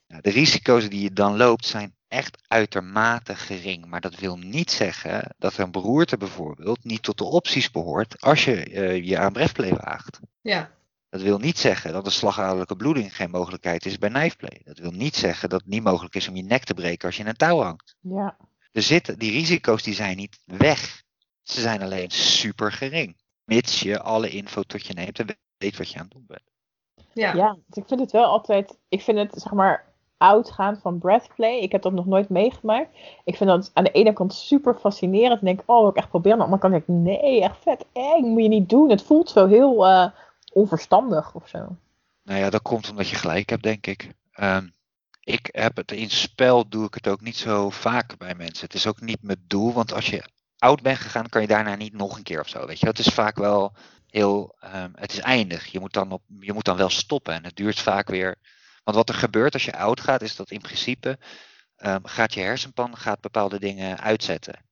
[0.08, 3.86] Ja, de risico's die je dan loopt zijn echt uitermate gering.
[3.86, 8.46] Maar dat wil niet zeggen dat een beroerte bijvoorbeeld niet tot de opties behoort als
[8.46, 10.20] je eh, je aan breathplay waagt.
[10.42, 10.72] Ja.
[11.10, 14.62] Dat wil niet zeggen dat een slagaderlijke bloeding geen mogelijkheid is bij knifeplay.
[14.64, 17.16] Dat wil niet zeggen dat het niet mogelijk is om je nek te breken als
[17.16, 17.96] je in een touw hangt.
[18.02, 18.38] Ja.
[18.72, 21.04] Er zitten, die risico's die zijn niet weg.
[21.52, 23.16] Ze zijn alleen super gering.
[23.44, 26.42] Mits je alle info tot je neemt en weet wat je aan het doen bent.
[27.14, 27.34] Ja.
[27.34, 28.78] Ja, dus ik vind het wel altijd.
[28.90, 31.58] Ik vind het zeg maar uitgaan van breathplay.
[31.58, 32.90] Ik heb dat nog nooit meegemaakt.
[33.24, 35.40] Ik vind dat aan de ene kant super fascinerend.
[35.40, 36.42] En denk, oh, wil ik echt proberen.
[36.42, 38.26] Aan de andere kant denk ik, nee, echt vet eng.
[38.26, 38.90] Moet je niet doen.
[38.90, 40.08] Het voelt zo heel eh,
[40.54, 41.76] onverstandig of zo.
[42.24, 44.14] Nou ja, dat komt omdat je gelijk hebt, denk ik.
[44.32, 44.68] Ehm,
[45.20, 48.66] ik heb het in spel doe ik het ook niet zo vaak bij mensen.
[48.66, 50.24] Het is ook niet mijn doel, want als je
[50.62, 52.66] oud bent gegaan, kan je daarna niet nog een keer of zo.
[52.66, 53.74] Weet je, het is vaak wel
[54.10, 55.66] heel, ehm, het is eindig.
[55.66, 58.36] Je moet, dan op, je moet dan wel stoppen en het duurt vaak weer.
[58.84, 61.20] Want wat er gebeurt als je oud gaat, is dat in principe
[61.76, 64.66] ehm, gaat je hersenpan gaat bepaalde dingen uitzetten.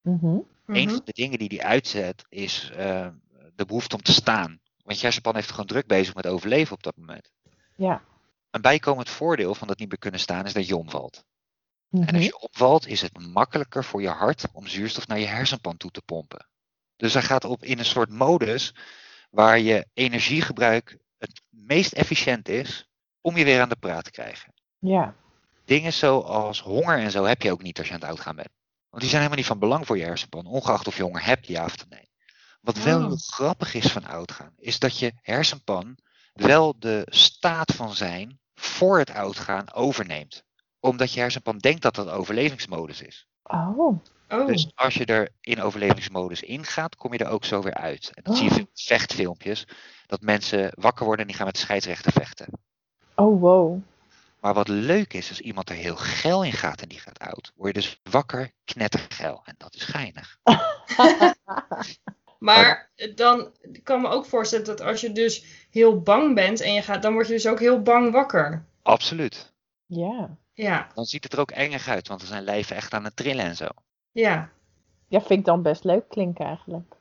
[0.00, 0.38] Mhm.
[0.66, 3.12] Een van de dingen die die uitzet is ehm,
[3.54, 4.60] de behoefte om te staan.
[4.82, 7.30] Want je hersenpan heeft gewoon druk bezig met overleven op dat moment.
[7.76, 8.02] Ja.
[8.50, 11.24] Een bijkomend voordeel van dat niet meer kunnen staan is dat je omvalt.
[11.94, 12.14] En Mhm.
[12.14, 15.90] als je opvalt, is het makkelijker voor je hart om zuurstof naar je hersenpan toe
[15.90, 16.46] te pompen.
[16.96, 18.74] Dus hij gaat op in een soort modus
[19.30, 22.88] waar je energiegebruik het meest efficiënt is
[23.20, 24.52] om je weer aan de praat te krijgen.
[24.78, 25.14] Ja.
[25.64, 28.48] Dingen zoals honger en zo heb je ook niet als je aan het uitgaan bent.
[28.88, 31.46] Want die zijn helemaal niet van belang voor je hersenpan, ongeacht of je honger hebt,
[31.46, 32.10] ja of nee.
[32.60, 33.06] Wat wel Oh.
[33.06, 35.98] heel grappig is van oudgaan, is dat je hersenpan
[36.32, 40.44] wel de staat van zijn voor het oudgaan overneemt.
[40.84, 43.26] Omdat je hersenpan denkt dat dat overlevingsmodus is.
[43.42, 43.78] Oh.
[44.28, 44.46] Oh.
[44.46, 48.10] Dus als je er in overlevingsmodus ingaat, kom je er ook zo weer uit.
[48.14, 48.58] En dat zie je Oh.
[48.58, 49.66] in vechtfilmpjes,
[50.06, 52.46] dat mensen wakker worden en die gaan met de scheidsrechter vechten.
[53.14, 53.78] Oh, wow.
[54.40, 57.52] Maar wat leuk is, als iemand er heel geil in gaat en die gaat oud,
[57.54, 59.42] word je dus wakker, knettergeil.
[59.44, 60.38] En dat is geinig.
[62.38, 66.72] Maar dan ik kan me ook voorstellen dat als je dus heel bang bent en
[66.72, 68.64] je gaat, dan word je dus ook heel bang wakker.
[68.82, 69.52] Absoluut.
[69.86, 70.36] ja.
[70.54, 73.16] Ja, Dan ziet het er ook engig uit, want er zijn lijven echt aan het
[73.16, 73.66] trillen en zo.
[74.12, 74.52] ja.
[75.08, 76.94] Ja, vind ik dan best leuk klinken eigenlijk.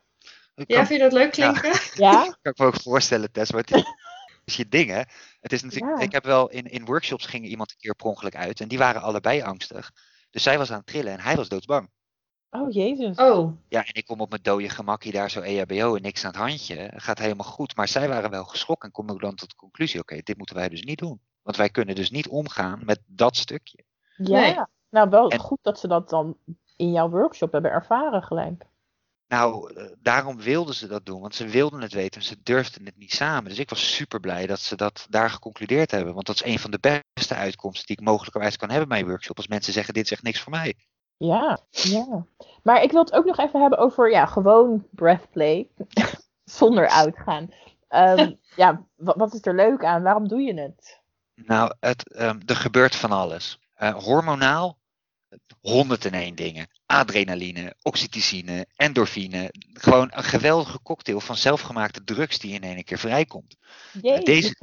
[0.56, 1.74] Ja, vind je dat leuk klinken?
[1.94, 2.24] Ja?
[2.42, 3.52] kan ik me ook voorstellen, Tess.
[3.52, 3.72] Het
[4.46, 5.02] is, je ding, hè?
[5.40, 6.04] Het is natuurlijk, Ja.
[6.04, 8.78] Ik heb wel in, in workshops ging iemand een keer per ongeluk uit en die
[8.78, 9.92] waren allebei angstig.
[10.30, 11.90] Dus zij was aan het trillen en hij was doodsbang.
[12.50, 13.18] Oh, jezus.
[13.18, 16.26] Oh, Ja, en ik kom op mijn dode gemakkie daar zo E EHBO en niks
[16.26, 16.92] aan het handje.
[16.96, 17.76] Gaat helemaal goed.
[17.76, 20.70] Maar zij waren wel geschrokken en komen dan tot de conclusie: oké, dit moeten wij
[20.70, 21.22] dus niet doen.
[21.44, 23.84] Want wij kunnen dus niet omgaan met dat stukje.
[24.18, 24.40] ja.
[24.40, 24.56] nee.
[24.90, 26.38] Nou, wel En- goed dat ze dat dan
[26.76, 28.66] in jouw workshop hebben ervaren gelijk.
[29.28, 32.86] Nou, eh, daarom wilden ze dat doen, want ze wilden het weten en ze durfden
[32.86, 33.50] het niet samen.
[33.50, 36.14] Dus ik was super blij dat ze dat daar geconcludeerd hebben.
[36.14, 39.08] Want dat is een van de beste uitkomsten die ik mogelijkerwijs kan hebben bij een
[39.08, 39.38] workshop.
[39.38, 40.76] Als mensen zeggen: dit is echt niks voor mij.
[41.18, 42.26] Ja, ja.
[42.64, 45.68] Maar ik wil het ook nog even hebben over ja, gewoon breathplay.
[46.44, 47.50] Zonder uitgaan.
[47.88, 50.04] Ehm, ja, wat, wat is er leuk aan?
[50.04, 51.02] Waarom doe je het?
[51.36, 53.60] Nou, het, ehm, er gebeurt van alles.
[53.74, 54.80] Eh, hormonaal,
[55.62, 56.68] 101 dingen.
[56.86, 59.54] Adrenaline, oxytocine, endorfine.
[59.74, 63.56] Gewoon een geweldige cocktail van zelfgemaakte drugs die in één keer vrijkomt.
[64.02, 64.24] Jee.
[64.24, 64.56] Deze,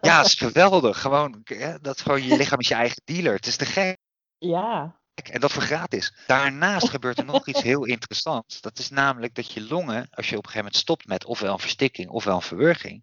[0.00, 1.00] ja, is geweldig.
[1.00, 3.34] Gewoon, eh, dat gewoon je lichaam is je eigen dealer.
[3.34, 3.96] Het is te gek.
[4.38, 4.96] Ja.
[5.14, 6.14] En dat voor gratis.
[6.26, 8.60] Daarnaast gebeurt er nog iets heel interessants.
[8.60, 11.52] Dat is namelijk dat je longen, als je op een gegeven moment stopt met ofwel
[11.52, 13.02] een verstikking ofwel een verwurging,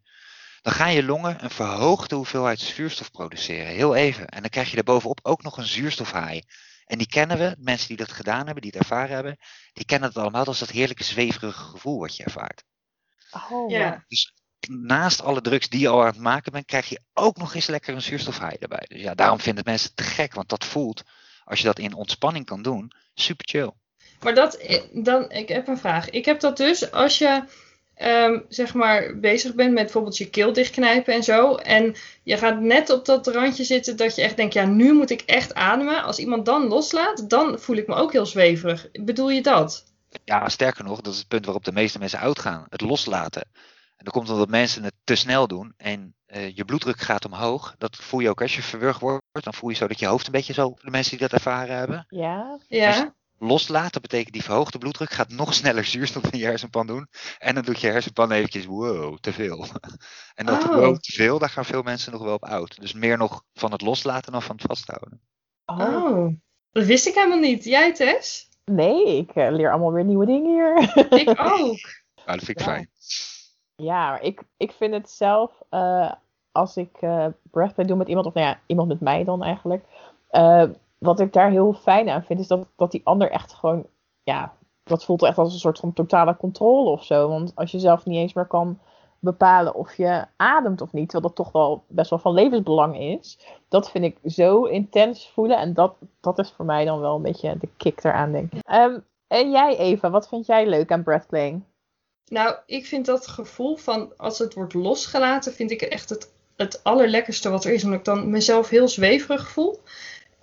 [0.66, 3.66] dan gaan je longen een verhoogde hoeveelheid zuurstof produceren.
[3.66, 4.28] Heel even.
[4.28, 6.44] En dan krijg je daarbovenop ook nog een zuurstofhaai.
[6.86, 9.38] En die kennen we, mensen die dat gedaan hebben, die het ervaren hebben,
[9.74, 10.44] die kennen het allemaal.
[10.44, 12.64] Dat is dat heerlijke zweverige gevoel wat je ervaart.
[13.52, 14.06] Oh, ja.
[14.68, 17.68] Naast alle drugs die je al aan het maken bent, krijg je ook nog eens
[17.68, 18.86] lekker een zuurstofhaai erbij.
[18.88, 21.04] Dus ja, daarom vinden mensen het te gek, want dat voelt,
[21.44, 23.72] als je dat in ontspanning kan doen, super chill.
[24.20, 26.10] Maar dat, eh, dan, ik heb een vraag.
[26.10, 27.44] Ik heb dat dus als je,
[27.96, 31.56] ehm, zeg maar, bezig bent met bijvoorbeeld je keel dichtknijpen en zo.
[31.56, 35.10] En je gaat net op dat randje zitten dat je echt denkt, ja, nu moet
[35.10, 36.04] ik echt ademen.
[36.04, 38.88] Als iemand dan loslaat, dan voel ik me ook heel zweverig.
[38.92, 39.86] Bedoel je dat?
[40.24, 42.66] Ja, sterker nog, dat is het punt waarop de meeste mensen uitgaan.
[42.70, 43.42] Het loslaten.
[43.98, 47.76] En dan komt omdat mensen het te snel doen en eh, je bloeddruk gaat omhoog.
[47.78, 49.24] Dat voel je ook als je verwurgd wordt.
[49.32, 51.76] Dan voel je zo dat je hoofd een beetje zo, de mensen die dat ervaren
[51.76, 52.06] hebben.
[52.10, 52.60] Ja.
[52.68, 53.16] Ja.
[53.40, 57.08] Loslaten betekent die verhoogde bloeddruk gaat nog sneller zuurstof in je hersenpan doen.
[57.38, 59.66] En dan doet je hersenpan eventjes, wow, te veel.
[60.36, 60.76] En dat Oh.
[60.76, 62.80] wow, te veel, daar gaan veel mensen nog wel op oud.
[62.82, 65.22] Dus meer nog van het loslaten dan van het vasthouden.
[65.66, 65.80] Oh.
[65.80, 66.34] Oh,
[66.72, 67.64] dat wist ik helemaal niet.
[67.64, 68.50] Jij, Tess?
[68.66, 70.78] Nee, ik eh, leer allemaal weer nieuwe dingen hier.
[71.22, 72.04] Ik ook.
[72.26, 72.64] Nou, dat vind ik Ja.
[72.66, 72.90] fijn.
[73.76, 76.12] Ja, maar ik, ik vind het zelf, eh,
[76.52, 79.84] als ik eh breathplay doe met iemand, of nou ja, iemand met mij dan eigenlijk,
[80.30, 80.64] eh,
[81.06, 83.86] wat ik daar heel fijn aan vind, is dat, dat die ander echt gewoon,
[84.24, 87.28] ja, dat voelt echt als een soort van totale controle of zo.
[87.28, 88.80] Want als je zelf niet eens meer kan
[89.20, 93.40] bepalen of je ademt of niet, terwijl dat toch wel best wel van levensbelang is,
[93.70, 95.58] dat vind ik zo intens voelen.
[95.58, 98.64] En dat, dat is voor mij dan wel een beetje de kick eraan, denk ik.
[98.64, 101.64] Ehm, en jij, Eva, wat vind jij leuk aan breathplaying?
[102.26, 106.84] Nou, ik vind dat gevoel van als het wordt losgelaten, vind ik echt het, het
[106.84, 107.84] allerlekkerste wat er is.
[107.84, 109.80] Omdat ik dan mezelf heel zweverig voel.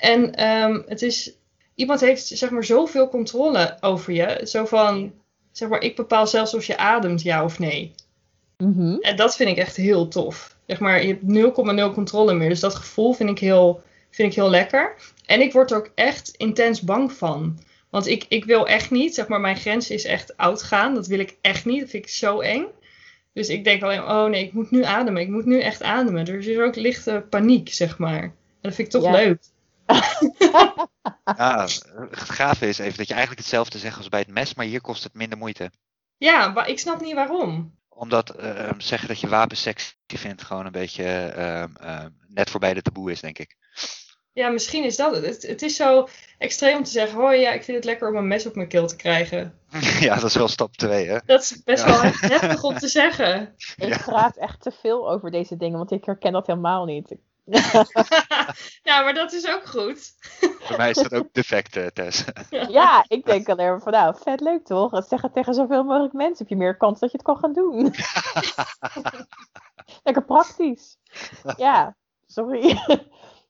[0.02, 1.32] En ehm, het is,
[1.74, 4.40] iemand heeft zeg maar zoveel controle over je.
[4.44, 5.12] Zo van,
[5.52, 7.94] zeg maar, ik bepaal zelfs of je ademt, ja of nee.
[8.56, 8.96] Mhm.
[9.00, 10.56] En dat vind ik echt heel tof.
[10.66, 12.48] Zeg maar, je hebt 0,0 controle meer.
[12.48, 14.94] Dus dat gevoel vind ik, heel, vind ik heel lekker.
[15.26, 17.58] En ik word er ook echt intens bang van.
[17.90, 20.94] Want ik, ik wil echt niet, zeg maar, mijn grens is echt oud gaan.
[20.94, 21.80] Dat wil ik echt niet.
[21.80, 22.64] Dat vind ik zo eng.
[23.32, 25.22] Dus ik denk alleen, oh nee, ik moet nu ademen.
[25.22, 26.24] Ik moet nu echt ademen.
[26.24, 28.22] Dus er is ook lichte paniek, zeg maar.
[28.22, 29.12] En dat vind ik toch Ja.
[29.12, 29.38] leuk.
[31.36, 34.66] Ja, het gave is even dat je eigenlijk hetzelfde zegt als bij het mes, maar
[34.66, 35.70] hier kost het minder moeite.
[36.16, 37.78] Ja, maar ik snap niet waarom.
[37.88, 42.74] Omdat eh, zeggen dat je wapen sexy vindt gewoon een beetje ehm, ehm, net voorbij
[42.74, 43.56] de taboe is, denk ik.
[44.32, 45.24] Ja, misschien is dat het.
[45.26, 45.42] het.
[45.42, 48.26] Het is zo extreem om te zeggen, oh ja, ik vind het lekker om een
[48.28, 49.58] mes op mijn keel te krijgen.
[50.00, 51.18] ja, dat is wel stap 2, hè?
[51.26, 51.90] Dat is best Ja.
[51.90, 53.54] wel heftig om te zeggen.
[53.76, 53.98] Ik Ja.
[53.98, 57.14] praat echt te veel over deze dingen, want ik herken dat helemaal niet.
[58.82, 60.14] Ja, maar dat is ook goed.
[60.60, 62.24] Voor mij is dat ook defect, eh, Tess.
[62.68, 65.04] Ja, ik denk alleen maar van nou, vet leuk toch?
[65.04, 67.52] Zeg het tegen zoveel mogelijk mensen, heb je meer kans dat je het kan gaan
[67.52, 67.94] doen.
[70.04, 70.98] Lekker praktisch.
[71.56, 72.78] Ja, sorry.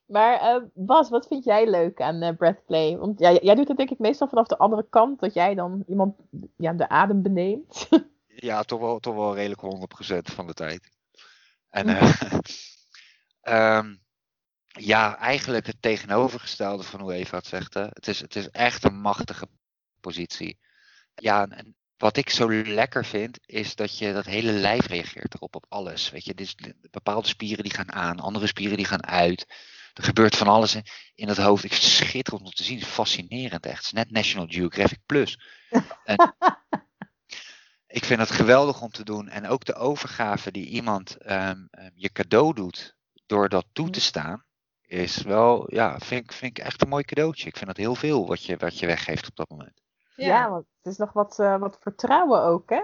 [0.05, 2.97] Maar eh, Bas, wat vind jij leuk aan eh, breathplay?
[2.97, 5.83] Want ja, jij doet het denk ik meestal vanaf de andere kant, dat jij dan
[5.87, 6.15] iemand
[6.57, 7.87] ja, de adem beneemt.
[8.35, 10.91] Ja, toch wel, toch wel redelijk 100% van de tijd.
[11.69, 12.13] En eh,
[13.43, 13.95] ehm,
[14.67, 17.73] ja, eigenlijk het tegenovergestelde van hoe Eva het zegt.
[17.73, 17.81] Hè.
[17.81, 19.47] Het, is, het is echt een machtige
[19.99, 20.59] positie.
[21.15, 25.55] Ja, en- wat ik zo lekker vind, is dat je dat hele lijf reageert erop,
[25.55, 26.09] op alles.
[26.09, 29.45] Weet je, dus de- bepaalde spieren die gaan aan, andere spieren die gaan uit.
[29.93, 30.83] Er gebeurt van alles in,
[31.15, 31.63] in het hoofd.
[31.63, 32.77] Ik schitterend om te zien.
[32.77, 33.75] Het is fascinerend echt.
[33.75, 35.39] Het is net National Geographic Plus.
[36.03, 36.35] En
[37.87, 39.29] ik vind het geweldig om te doen.
[39.29, 42.95] En ook de overgave die iemand ehm, ehm, je cadeau doet
[43.25, 44.43] door dat toe te staan.
[44.81, 47.47] Is wel, ja, vind ik, vind ik echt een mooi cadeautje.
[47.47, 49.81] Ik vind dat heel veel wat je, wat je weggeeft op dat moment.
[50.15, 52.81] Ja, want het is nog wat, eh, wat vertrouwen ook, hè?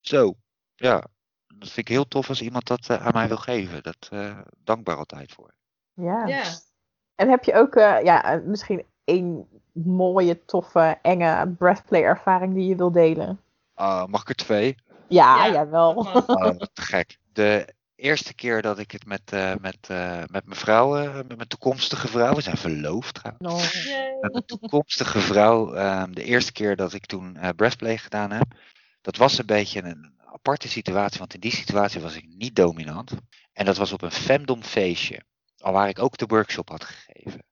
[0.00, 0.34] Zo,
[0.74, 1.04] ja.
[1.46, 3.82] Dat vind ik heel tof als iemand dat eh, aan mij wil geven.
[3.82, 5.54] Dat eh, dankbaar altijd voor.
[5.94, 6.26] Ja.
[6.26, 6.44] Ja.
[7.14, 12.76] En heb je ook eh, ja, misschien één mooie, toffe, enge breathplay ervaring die je
[12.76, 13.40] wil delen?
[13.74, 14.74] Ah, mag ik er twee?
[15.08, 15.52] Ja, Ja.
[15.52, 15.94] jawel.
[16.26, 17.18] Wat te gek.
[17.32, 21.36] De eerste keer dat ik het met, eh, met, eh, met mijn vrouw, eh, met
[21.36, 23.84] mijn toekomstige vrouw, we zijn verloofd trouwens.
[23.84, 24.16] Yay.
[24.20, 28.54] Met mijn toekomstige vrouw, ehm, de eerste keer dat ik toen breastplay gedaan heb,
[29.00, 33.12] dat was een beetje een aparte situatie, want in die situatie was ik niet dominant.
[33.52, 35.22] En dat was op een femdom feestje,
[35.58, 37.44] al waar ik ook de workshop had gegeven.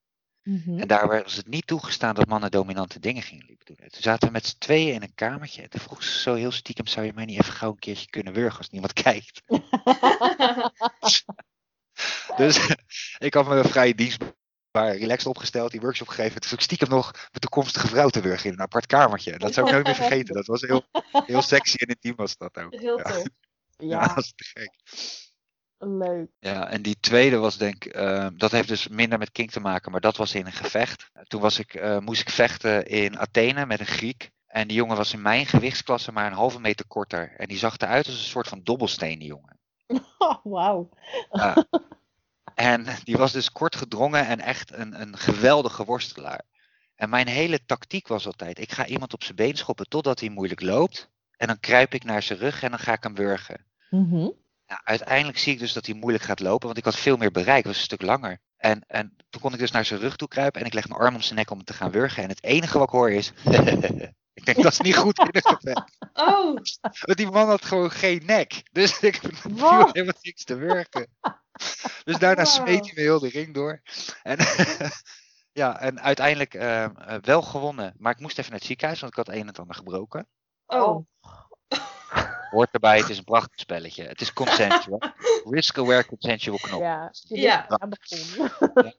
[0.50, 0.78] Mhm.
[0.78, 3.76] En daar was het niet toegestaan dat mannen dominante dingen gingen liepen doen.
[3.76, 6.34] En toen zaten we met z'n tweeën in een kamertje en toen vroeg ze zo
[6.34, 9.42] heel stiekem, zou je mij niet even gauw een keertje kunnen wurgen als niemand kijkt?
[12.36, 12.74] Dus
[13.18, 16.40] ik had me vrij dienstbaar, relaxed opgesteld, die workshop gegeven.
[16.40, 19.38] Toen ik stiekem nog mijn toekomstige vrouw te wurgen in een apart kamertje.
[19.38, 20.34] Dat zou ik nooit meer vergeten.
[20.34, 20.82] Dat was heel,
[21.26, 22.74] heel sexy en intiem was dat ook.
[22.74, 23.02] Heel Ja.
[23.04, 23.22] tof.
[23.76, 24.72] Ja, ja, dat was te gek.
[25.78, 26.30] Leuk.
[26.40, 29.60] Ja, en die tweede was denk ik, ehm, dat heeft dus minder met King te
[29.60, 31.10] maken, maar dat was in een gevecht.
[31.26, 34.30] Toen was ik, eh, moest ik vechten in Athene met een Griek.
[34.46, 37.34] En die jongen was in mijn gewichtsklasse maar een halve meter korter.
[37.36, 39.58] En die zag eruit als een soort van dobbelsteen, die jongen.
[40.18, 40.88] Oh, wauw.
[41.30, 41.64] Ja.
[42.54, 46.42] En die was dus kort gedrongen en echt een, een geweldige worstelaar.
[46.94, 50.28] En mijn hele tactiek was altijd, ik ga iemand op zijn been schoppen totdat hij
[50.28, 51.10] moeilijk loopt.
[51.36, 53.64] En dan kruip ik naar zijn rug en dan ga ik hem wurgen.
[53.90, 54.28] Mhm.
[54.68, 57.30] Nou, uiteindelijk zie ik dus dat hij moeilijk gaat lopen, want ik had veel meer
[57.30, 58.40] bereik, was een stuk langer.
[58.56, 61.00] En, en toen kon ik dus naar zijn rug toe kruipen en ik leg mijn
[61.00, 62.22] arm om zijn nek om te gaan wurgen.
[62.22, 63.32] En het enige wat ik hoor is,
[64.38, 65.96] ik denk dat is niet goed in een gevecht.
[66.12, 66.54] Oh,
[67.00, 68.62] Want die man had gewoon geen nek.
[68.72, 71.08] Dus ik viel helemaal niks te wurgen.
[72.04, 72.52] Dus daarna Wow.
[72.52, 73.82] smeet hij me heel de ring door.
[74.22, 74.38] En,
[75.60, 76.90] ja, en uiteindelijk eh, eh,
[77.22, 77.94] wel gewonnen.
[77.98, 80.28] Maar ik moest even naar het ziekenhuis, want ik had een en het ander gebroken.
[80.66, 81.06] oh.
[82.50, 84.02] Hoort erbij, het is een prachtig spelletje.
[84.04, 85.02] Het is consensual.
[85.50, 86.80] Risk aware consensual knop.
[86.80, 87.66] Ja, je Ja.
[87.68, 88.96] ligt aan de grond.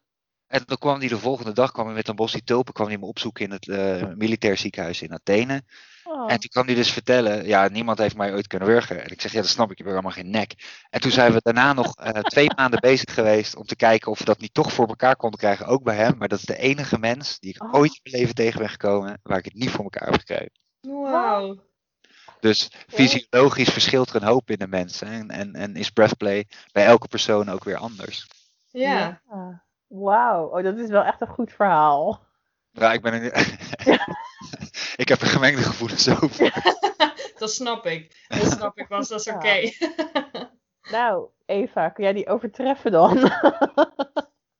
[0.47, 2.97] En dan kwam hij de volgende dag kwam hij met een bosje tulpen kwam hij
[2.97, 5.61] me opzoeken in het eh, militair ziekenhuis in Athene.
[6.03, 6.31] Oh.
[6.31, 9.03] En toen kwam hij dus vertellen, ja, niemand heeft mij ooit kunnen wurgen.
[9.03, 10.53] En ik zeg, ja, dat snap ik, je hebt helemaal geen nek.
[10.89, 14.19] En toen zijn we daarna nog eh, twee maanden bezig geweest om te kijken of
[14.19, 16.17] we dat niet toch voor elkaar konden krijgen, ook bij hem.
[16.17, 17.73] Maar dat is de enige mens die ik Oh.
[17.73, 20.51] ooit in mijn leven tegen ben gekomen, waar ik het niet voor elkaar heb gekregen.
[20.81, 21.67] Wauw.
[22.39, 25.07] Dus fysiologisch verschilt er een hoop in de mensen.
[25.07, 28.27] En, en, en is breathplay bij elke persoon ook weer anders.
[28.71, 29.21] Ja.
[29.29, 29.63] Ja.
[29.87, 32.27] Wauw, oh, dat is wel echt een goed verhaal.
[32.71, 33.23] Ja, ik ben een...
[35.03, 36.53] ik heb er gemengde gevoelens over.
[37.39, 38.25] dat snap ik.
[38.27, 39.35] Dat snap ik, was dat is Ja.
[39.35, 39.59] oké.
[40.91, 43.31] Nou, Eva, kun jij die overtreffen dan?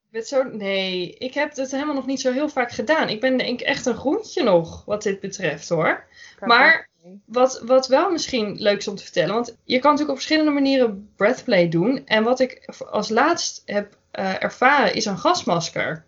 [0.10, 3.10] Met zo, nee, ik heb het helemaal nog niet zo heel vaak gedaan.
[3.10, 6.08] Ik ben denk ik echt een groentje nog, wat dit betreft hoor.
[6.40, 6.89] Maar-
[7.26, 10.52] Wat, wat wel misschien leuk is om te vertellen, want je kan natuurlijk op verschillende
[10.52, 12.06] manieren breathplay doen.
[12.06, 16.06] En wat ik als laatst heb eh, ervaren is een gasmasker.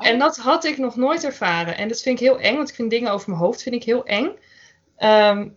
[0.00, 1.76] En dat had ik nog nooit ervaren.
[1.76, 3.84] En dat vind ik heel eng, want ik vind dingen over mijn hoofd vind ik
[3.84, 4.30] heel eng.
[4.96, 5.48] Ehm,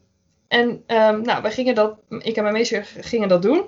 [0.47, 3.65] en ehm, nou, wij gingen dat, ik en mijn meester gingen dat doen.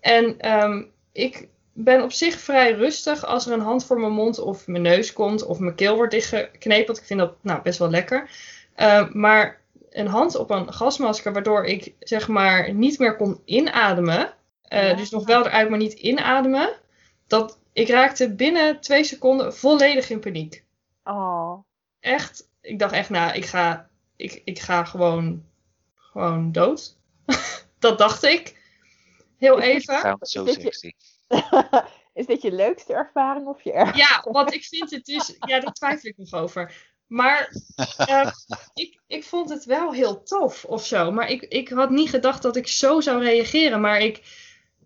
[0.00, 0.82] En ehm,
[1.12, 4.82] ik ben op zich vrij rustig als er een hand voor mijn mond of mijn
[4.82, 6.86] neus komt of mijn keel wordt dichtgeknepen.
[6.86, 8.30] Want ik vind dat nou, best wel lekker.
[9.12, 9.62] Maar
[9.94, 14.34] een hand op een gasmasker, waardoor ik zeg maar niet meer kon inademen.
[14.62, 14.94] eh, Ja.
[14.94, 16.72] Dus nog wel eruit, maar niet inademen.
[17.26, 20.64] Dat, ik raakte binnen twee seconden volledig in paniek.
[21.04, 21.58] Oh.
[22.00, 25.44] Echt, ik dacht echt, nou, ik ga, ik, ik ga gewoon,
[25.94, 26.96] gewoon dood.
[27.78, 28.62] dat dacht ik.
[29.38, 30.16] Heel even.
[30.20, 30.92] Zo sexy.
[32.14, 33.96] is dit je leukste ervaring of je erg?
[33.96, 36.93] Ja, want ik vind het dus, ja, daar twijfel ik nog over.
[37.14, 37.52] Maar
[37.96, 38.30] eh,
[38.74, 41.12] ik, ik vond het wel heel tof of zo.
[41.12, 43.80] Maar ik, ik had niet gedacht dat ik zo zou reageren.
[43.80, 44.22] Maar ik,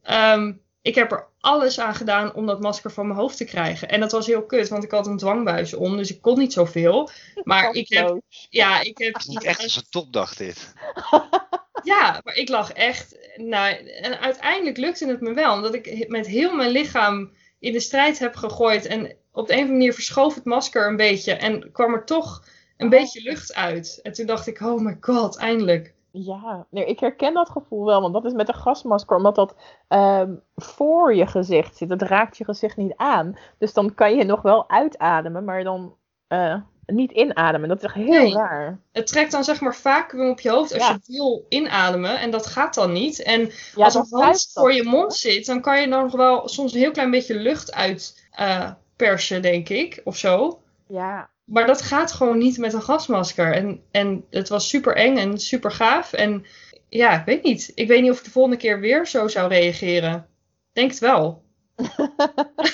[0.02, 0.52] ehm,
[0.82, 3.88] ik heb er alles aan gedaan om dat masker van mijn hoofd te krijgen.
[3.88, 5.96] En dat was heel kut, want ik had een dwangbuis om.
[5.96, 7.10] Dus ik kon niet zoveel.
[7.42, 8.20] Maar ik heb,
[8.50, 10.72] ja, ik heb Het is niet echt als een topdag dit.
[11.82, 13.16] Ja, maar ik lag echt.
[13.36, 17.80] Nou, en uiteindelijk lukte het me wel, omdat ik met heel mijn lichaam in de
[17.80, 18.86] strijd heb gegooid.
[18.86, 22.04] En op de een of andere manier verschoof het masker een beetje en kwam er
[22.04, 22.44] toch
[22.76, 22.90] een Oh.
[22.92, 24.00] beetje lucht uit.
[24.02, 25.94] En toen dacht ik, oh my god, eindelijk.
[26.10, 29.54] Ja, nee, ik herken dat gevoel wel, want dat is met een gasmasker, omdat dat
[29.88, 31.88] ehm, voor je gezicht zit.
[31.88, 33.38] Dat raakt je gezicht niet aan.
[33.58, 35.94] Dus dan kan je nog wel uitademen, maar dan
[36.28, 36.54] eh,
[36.86, 37.68] niet inademen.
[37.68, 38.32] Dat is echt heel Nee.
[38.34, 38.80] raar.
[38.92, 40.98] Het trekt dan zeg maar vacuüm op je hoofd als Ja.
[41.04, 42.18] je wil inademen.
[42.20, 43.22] En dat gaat dan niet.
[43.22, 43.40] En
[43.74, 46.72] Ja, als een hand voor je mond zit, dan kan je dan nog wel soms
[46.72, 50.62] een heel klein beetje lucht uit eh, persen, denk ik, of zo.
[50.88, 53.54] Ja, Maar dat gaat gewoon niet met een gasmasker.
[53.54, 56.12] En, en het was super eng en super gaaf.
[56.12, 56.46] En
[56.88, 57.72] ja, ik weet niet.
[57.74, 60.28] Ik weet niet of ik de volgende keer weer zo zou reageren.
[60.72, 61.42] Denk het wel.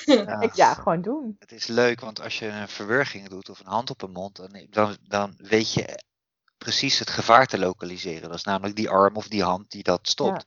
[0.04, 0.40] Ja.
[0.40, 1.36] ik, ja gewoon doen.
[1.38, 4.36] Het is leuk, want als je een verwurging doet of een hand op een mond,
[4.36, 5.98] dan, dan, dan weet je
[6.58, 8.28] precies het gevaar te lokaliseren.
[8.28, 10.46] Dat is namelijk die arm of die hand die dat stopt.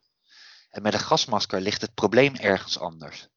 [0.70, 3.28] En met een gasmasker ligt het probleem ergens anders.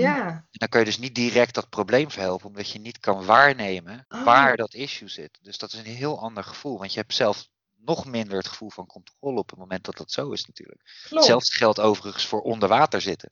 [0.00, 0.26] Ja.
[0.26, 4.04] En dan kan je dus niet direct dat probleem verhelpen, omdat je niet kan waarnemen
[4.08, 4.24] Oh.
[4.24, 5.38] waar dat issue zit.
[5.42, 8.70] Dus dat is een heel ander gevoel, want je hebt zelf nog minder het gevoel
[8.70, 10.80] van controle op het moment dat dat zo is natuurlijk.
[10.82, 11.14] Klopt.
[11.14, 13.30] Hetzelfde geldt overigens voor onder water zitten.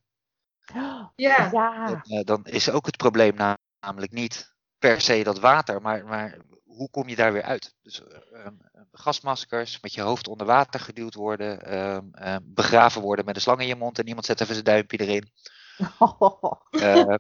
[1.17, 1.49] Ja.
[1.53, 5.81] Ja, Dan, eh, dan is ook het probleem na- namelijk niet per se dat water,
[5.83, 7.75] maar, maar hoe kom je daar weer uit?
[7.83, 8.55] Dus eh, ehm,
[8.93, 13.61] gasmaskers, met je hoofd onder water geduwd worden, ehm, ehm, begraven worden met een slang
[13.61, 15.31] in je mond en iemand zet even zijn duimpje erin.
[16.71, 17.15] Eh,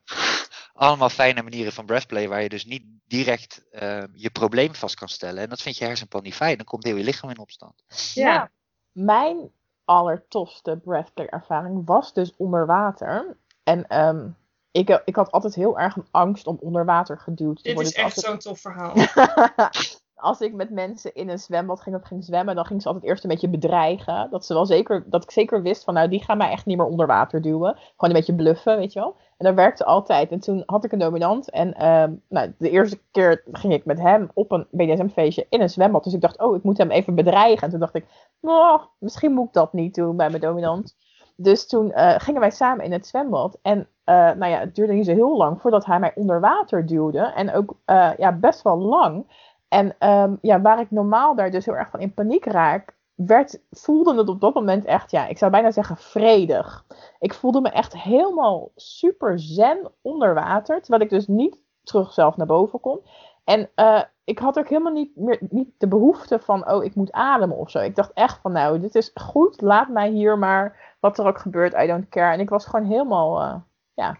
[0.72, 5.08] allemaal fijne manieren van breathplay waar je dus niet direct ehm, je probleem vast kan
[5.08, 5.42] stellen.
[5.42, 7.82] En dat vind je hersenpan niet fijn, dan komt heel je lichaam in opstand.
[8.14, 8.50] Ja.
[8.92, 9.50] Mijn
[9.84, 13.36] allertofste breathplay ervaring was dus onder water.
[13.62, 14.28] En ehm,
[14.70, 17.92] ik, ik had altijd heel erg een angst om onder water geduwd te Dit worden.
[17.92, 18.94] is Dus echt zo'n tof verhaal.
[20.16, 23.24] als ik met mensen in een zwembad ging ging zwemmen, dan ging ze altijd eerst
[23.24, 24.28] een beetje bedreigen.
[24.30, 26.76] Dat, ze wel zeker, dat ik zeker wist van, nou, die gaan mij echt niet
[26.76, 27.74] meer onder water duwen.
[27.76, 29.16] Gewoon een beetje bluffen, weet je wel.
[29.36, 30.30] En dat werkte altijd.
[30.30, 31.50] En toen had ik een dominant.
[31.50, 35.70] En ehm, nou, de eerste keer ging ik met hem op een BDSM-feestje in een
[35.70, 36.04] zwembad.
[36.04, 37.62] Dus ik dacht, oh, ik moet hem even bedreigen.
[37.62, 38.06] En toen dacht ik,
[38.40, 40.96] nou, misschien moet ik dat niet doen bij mijn dominant.
[41.36, 43.58] Dus toen eh, gingen wij samen in het zwembad.
[43.62, 46.86] En eh, nou ja, het duurde niet zo heel lang voordat hij mij onder water
[46.86, 47.18] duwde.
[47.18, 49.26] En ook eh, ja, best wel lang.
[49.68, 53.60] En ehm, ja, waar ik normaal daar dus heel erg van in paniek raak, werd,
[53.70, 56.84] voelde het op dat moment echt, ja, ik zou bijna zeggen vredig.
[57.18, 62.36] Ik voelde me echt helemaal super zen onder water, terwijl ik dus niet terug zelf
[62.36, 63.00] naar boven kon.
[63.44, 67.12] En eh, ik had ook helemaal niet meer niet de behoefte van, oh, ik moet
[67.12, 67.78] ademen of zo.
[67.78, 71.38] Ik dacht echt van, nou, dit is goed, laat mij hier maar, wat er ook
[71.38, 72.32] gebeurt, I don't care.
[72.32, 73.54] En ik was gewoon helemaal, eh,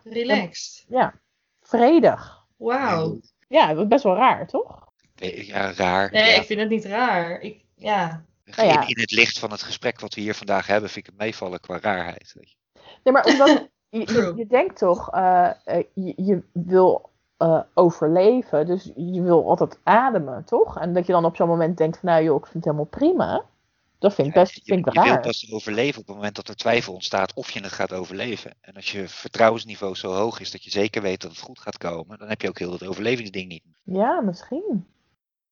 [0.02, 0.84] Relaxed.
[0.88, 1.14] ja,
[1.60, 2.44] vredig.
[2.56, 3.18] Wauw.
[3.48, 4.85] Ja, dat is best wel raar, toch?
[5.16, 6.10] Ja, raar.
[6.10, 6.36] Nee, ja.
[6.36, 7.40] ik vind het niet raar.
[7.40, 8.24] Ik, ja.
[8.44, 8.80] Nou ja.
[8.80, 11.20] In, in het licht van het gesprek wat we hier vandaag hebben, vind ik het
[11.22, 12.32] meevallen qua raarheid.
[12.34, 12.56] Weet je.
[13.04, 13.48] Nee, maar omdat
[13.88, 14.34] je, je, True.
[14.36, 20.44] je denkt toch, eh, eh, je, je wil eh, overleven, dus je wil altijd ademen,
[20.44, 20.78] toch?
[20.78, 22.84] En dat je dan op zo'n moment denkt van, nou joh, ik vind het helemaal
[22.84, 23.44] prima.
[23.98, 25.20] Dat vind ik best je, vind ik je wil raar.
[25.20, 28.54] pas overleven op het moment dat er twijfel ontstaat of je het gaat overleven.
[28.60, 31.78] En als je vertrouwensniveau zo hoog is dat je zeker weet dat het goed gaat
[31.78, 33.62] komen, dan heb je ook heel dat overlevingsding niet.
[33.82, 34.86] Ja, misschien.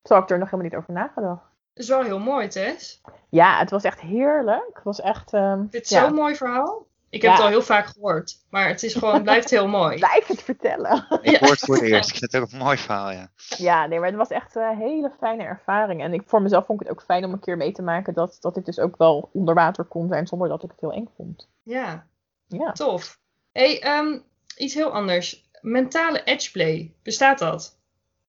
[0.05, 1.43] Zo had ik er nog helemaal niet over nagedacht.
[1.75, 3.01] Dat is wel heel mooi, Tess.
[3.29, 4.71] Ja, het was echt heerlijk.
[4.75, 5.33] Het was echt...
[5.33, 6.87] ehm, Ik vind het ja, zo'n mooi verhaal.
[7.09, 7.37] Ik heb Ja.
[7.37, 8.37] het al heel vaak gehoord.
[8.51, 9.99] Maar het is gewoon, het blijft heel mooi.
[10.09, 11.07] Blijf het vertellen.
[11.23, 11.39] Ja.
[11.39, 12.11] Woord voor de eerst.
[12.11, 13.29] Ik vind het ook een mooi verhaal, ja.
[13.57, 16.03] Ja, nee, maar het was echt een hele fijne ervaring.
[16.03, 18.15] En ik, voor mezelf vond ik het ook fijn om een keer mee te maken
[18.15, 20.93] dat, dat ik dus ook wel onder water kon zijn zonder dat ik het heel
[20.93, 21.49] eng vond.
[21.63, 22.07] Ja,
[22.47, 22.73] Ja.
[22.73, 23.19] tof.
[23.53, 24.19] hey, ehm,
[24.57, 25.49] iets heel anders.
[25.61, 27.77] Mentale edgeplay, bestaat dat?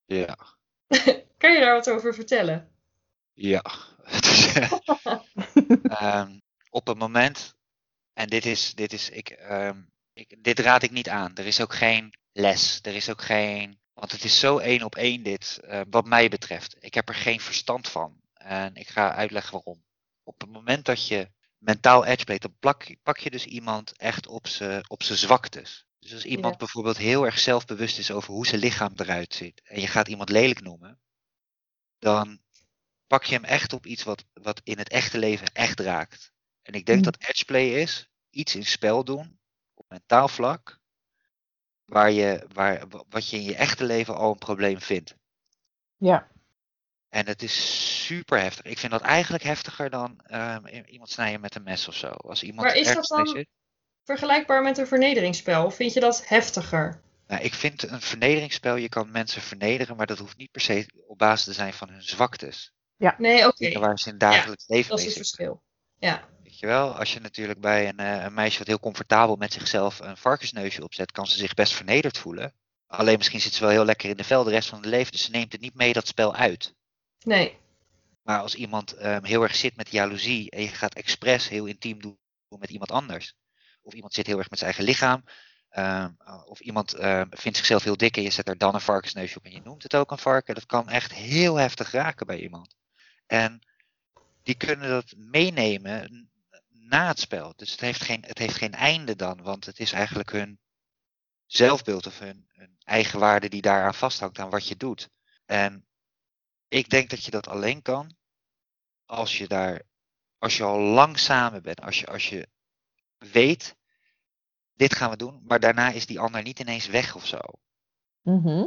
[0.06, 0.38] Ja.
[1.38, 2.70] Kan je daar wat over vertellen?
[3.34, 3.64] Ja.
[4.06, 4.72] Is, eh,
[6.02, 6.40] ehm,
[6.70, 7.56] op het moment,
[8.14, 9.82] en dit is, dit is, ik, ehm,
[10.14, 11.36] ik, dit raad ik niet aan.
[11.36, 12.80] Er is ook geen les.
[12.82, 16.30] Er is ook geen, want het is zo één op één dit, eh, wat mij
[16.30, 16.76] betreft.
[16.80, 18.22] Ik heb er geen verstand van.
[18.34, 19.84] En ik ga uitleggen waarom.
[20.24, 24.28] Op het moment dat je mentaal edge playt, dan plak, pak je dus iemand echt
[24.28, 25.85] op zijn op zijn zwaktes.
[26.06, 26.60] Dus als iemand Ja.
[26.60, 30.30] bijvoorbeeld heel erg zelfbewust is over hoe zijn lichaam eruit ziet, en je gaat iemand
[30.30, 31.00] lelijk noemen,
[32.00, 32.42] dan
[33.08, 36.32] pak je hem echt op iets wat, wat in het echte leven echt raakt.
[36.62, 37.04] En ik denk Mm.
[37.04, 39.40] dat edgeplay is iets in spel doen,
[39.74, 40.80] op mentaal vlak,
[41.86, 45.16] waar je, waar, wa- wat je in je echte leven al een probleem vindt.
[45.98, 46.32] Ja.
[47.10, 48.66] En het is super heftig.
[48.66, 52.08] Ik vind dat eigenlijk heftiger dan ehm, iemand snijden met een mes of zo.
[52.08, 53.48] Als iemand Maar is dat dan- zit.
[54.06, 55.66] Vergelijkbaar met een vernederingsspel?
[55.66, 57.02] Of vind je dat heftiger?
[57.28, 60.86] Nou, ik vind een vernederingsspel, je kan mensen vernederen, maar dat hoeft niet per se
[61.08, 62.74] op basis te zijn van hun zwaktes.
[63.18, 63.80] Nee, oké.
[63.80, 65.62] Waar ze in het dagelijks leven Dat is het verschil.
[66.00, 69.36] Ja, Weet je wel, als je natuurlijk bij een, eh, een meisje wat heel comfortabel
[69.36, 72.54] met zichzelf een varkensneusje opzet, kan ze zich best vernederd voelen.
[72.88, 75.12] Alleen misschien zit ze wel heel lekker in de vel de rest van het leven,
[75.12, 76.76] dus ze neemt het niet mee dat spel uit.
[77.24, 77.58] nee.
[78.22, 82.02] Maar als iemand ehm, heel erg zit met jaloezie en je gaat expres heel intiem
[82.02, 82.20] doen
[82.60, 83.36] met iemand anders.
[83.86, 85.24] Of iemand zit heel erg met zijn eigen lichaam.
[85.70, 86.12] ehm,
[86.46, 89.46] of iemand ehm, vindt zichzelf heel dik en je zet er dan een varkensneusje op
[89.46, 90.56] en je noemt het ook een varken.
[90.56, 92.76] Dat kan echt heel heftig raken bij iemand.
[93.26, 93.60] En
[94.44, 96.30] die kunnen dat meenemen
[96.70, 97.54] na het spel.
[97.56, 100.60] Dus het heeft geen, het heeft geen einde dan, want het is eigenlijk hun
[101.46, 105.10] zelfbeeld of hun, hun eigen waarde die daaraan vasthangt aan wat je doet.
[105.46, 105.86] En
[106.68, 108.16] ik denk dat je dat alleen kan
[109.06, 109.82] als je daar,
[110.38, 112.48] als je al lang samen bent, als je, als je
[113.18, 113.76] weet,
[114.74, 117.38] dit gaan we doen, maar daarna is die ander niet ineens weg of zo.
[118.22, 118.60] Mhm.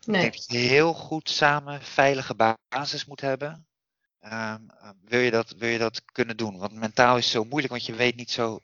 [0.00, 0.20] Ik Nee.
[0.20, 3.66] denk dat je heel goed samen veilige basis moet hebben.
[4.20, 6.58] Ehm, ehm, wil, je dat, wil je dat kunnen doen?
[6.58, 8.60] Want mentaal is het zo moeilijk, want je weet niet zo.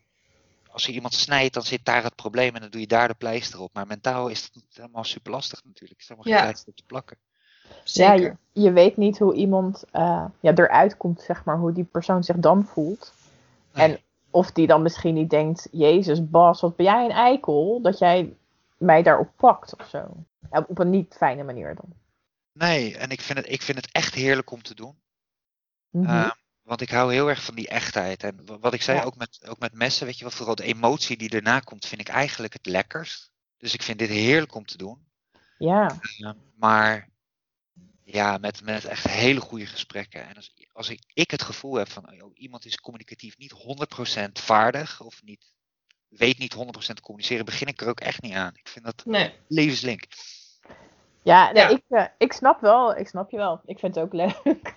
[0.70, 3.14] Als je iemand snijdt, dan zit daar het probleem en dan doe je daar de
[3.14, 3.72] pleister op.
[3.74, 5.93] Maar mentaal is het helemaal super lastig natuurlijk.
[5.93, 6.49] Er is helemaal geen Ja.
[6.49, 7.16] pleister op te plakken.
[7.85, 11.85] Ja, je, je weet niet hoe iemand eh, ja, eruit komt, zeg maar, hoe die
[11.85, 13.12] persoon zich dan voelt.
[13.72, 13.89] Nee.
[13.89, 14.01] En
[14.31, 18.37] of die dan misschien niet denkt, Jezus, Bas, wat ben jij een eikel, dat jij
[18.78, 20.24] mij daarop pakt of zo.
[20.51, 21.93] Op een niet fijne manier dan.
[22.53, 24.99] Nee, en ik vind, het, ik vind het echt heerlijk om te doen.
[25.91, 26.05] Mhm.
[26.09, 26.31] Ehm,
[26.62, 28.22] want ik hou heel erg van die echtheid.
[28.24, 29.05] En wa- wat ik zei, Ja.
[29.05, 32.01] ook, met, ook met messen, weet je wat, vooral de emotie die erna komt, vind
[32.01, 33.31] ik eigenlijk het lekkerst.
[33.57, 35.09] Dus ik vind dit heerlijk om te doen.
[35.59, 37.09] ja, Ehm, maar
[38.12, 40.28] ja, met, met echt hele goede gesprekken.
[40.28, 43.54] En als, als ik, ik het gevoel heb van oh, iemand is communicatief niet
[44.18, 45.52] 100% vaardig of niet,
[46.08, 46.58] weet niet 100%
[46.94, 48.52] te communiceren, begin ik er ook echt niet aan.
[48.54, 49.34] Ik vind dat Nee.
[49.48, 50.04] levenslink.
[51.22, 51.68] ja, nee, Ja.
[51.68, 53.61] Ik, eh, ik snap wel, ik snap je wel.
[53.64, 54.74] Ik vind het ook leuk.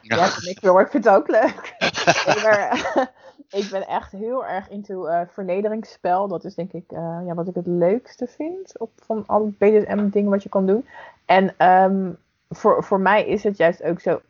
[0.00, 0.16] Ja.
[0.16, 1.74] Ja, ik, wel, ik vind het ook leuk.
[2.26, 3.12] Nee, maar,
[3.48, 6.28] ik ben echt heel erg into eh, vernederingsspel.
[6.28, 10.08] Dat is denk ik eh, ja, wat ik het leukste vind op, van alle BDSM
[10.08, 10.88] dingen wat je kan doen.
[11.24, 12.10] En ehm,
[12.56, 14.20] voor, voor mij is het juist ook zo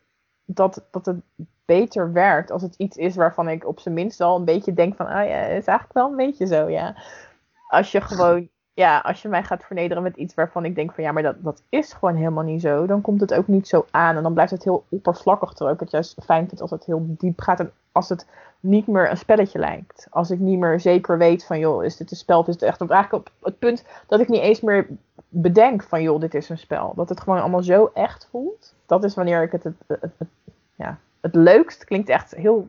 [0.44, 1.20] dat, dat het
[1.64, 4.96] beter werkt als het iets is waarvan ik op zijn minst al een beetje denk
[4.96, 6.96] van, ah ja, is eigenlijk wel een beetje zo, ja.
[7.68, 11.04] Als je gewoon, ja, als je mij gaat vernederen met iets waarvan ik denk van,
[11.04, 13.86] ja, maar dat, dat is gewoon helemaal niet zo, dan komt het ook niet zo
[13.90, 16.84] aan en dan blijft het heel oppervlakkig, terwijl ik het juist fijn vind als het
[16.84, 18.26] heel diep gaat en als het
[18.60, 20.06] niet meer een spelletje lijkt.
[20.10, 22.62] Als ik niet meer zeker weet van, joh, is dit een spel of is het
[22.62, 24.86] echt op, eigenlijk op het punt dat ik niet eens meer
[25.28, 26.92] bedenk van, joh, dit is een spel.
[26.96, 28.74] Dat het gewoon allemaal zo echt voelt.
[28.86, 30.28] Dat is wanneer ik het, het, het, het-
[30.74, 32.68] ja, het leukst klinkt echt heel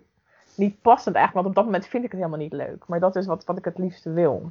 [0.55, 2.83] niet passend eigenlijk, want op dat moment vind ik het helemaal niet leuk.
[2.87, 4.49] Maar dat is wat, wat ik het liefste wil.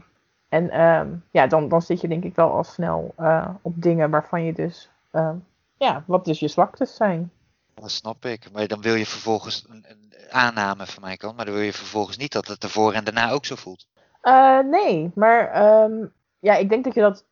[0.55, 4.11] En ehm, ja, dan, dan zit je denk ik wel al snel eh, op dingen
[4.11, 5.37] waarvan je dus, ehm,
[5.77, 7.33] ja, wat dus je zwaktes zijn.
[7.75, 8.53] Dat snap ik.
[8.53, 11.73] Maar dan wil je vervolgens een, een aanname van mij kant, maar dan wil je
[11.73, 13.87] vervolgens niet dat het ervoor en daarna ook zo voelt.
[14.21, 16.07] Eh, nee, maar ehm,
[16.39, 17.25] ja, ik denk dat je dat,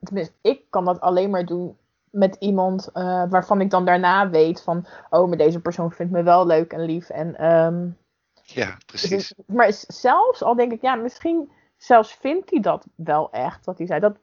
[0.00, 1.76] tenminste, ik kan dat alleen maar doen
[2.10, 6.22] met iemand eh, waarvan ik dan daarna weet van, oh, maar deze persoon vindt me
[6.22, 7.08] wel leuk en lief.
[7.08, 7.34] En,
[8.42, 9.34] Ja, precies.
[9.46, 13.86] maar zelfs al denk ik, ja, misschien zelfs vindt hij dat wel echt, wat hij
[13.86, 14.00] zei.
[14.00, 14.16] Dat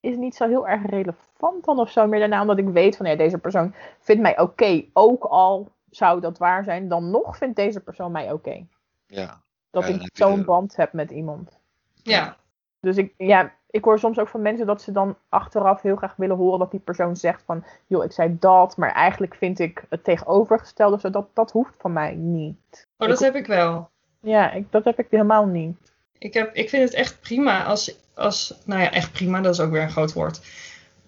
[0.00, 3.06] is niet zo heel erg relevant dan of zo meer daarna, omdat ik weet van,
[3.06, 4.84] ja, deze persoon vindt mij oké.
[4.92, 8.66] Ook al zou dat waar zijn, dan nog vindt deze persoon mij oké.
[9.06, 9.40] Ja.
[9.70, 11.58] Dat Ja, ik zo'n de- band heb met iemand.
[12.02, 12.36] Ja,
[12.80, 16.16] Dus ik, ja, ik hoor soms ook van mensen dat ze dan achteraf heel graag
[16.16, 19.84] willen horen dat die persoon zegt van, joh, ik zei dat, maar eigenlijk vind ik
[19.88, 21.10] het tegenovergestelde zo.
[21.10, 22.88] Dat, dat hoeft van mij niet.
[22.98, 23.90] oh, dat heb ik wel.
[24.20, 25.94] Ja, ik, dat heb ik helemaal niet.
[26.18, 28.54] Ik, heb, ik vind het echt prima als, als.
[28.64, 30.40] Nou ja, echt prima, dat is ook weer een groot woord.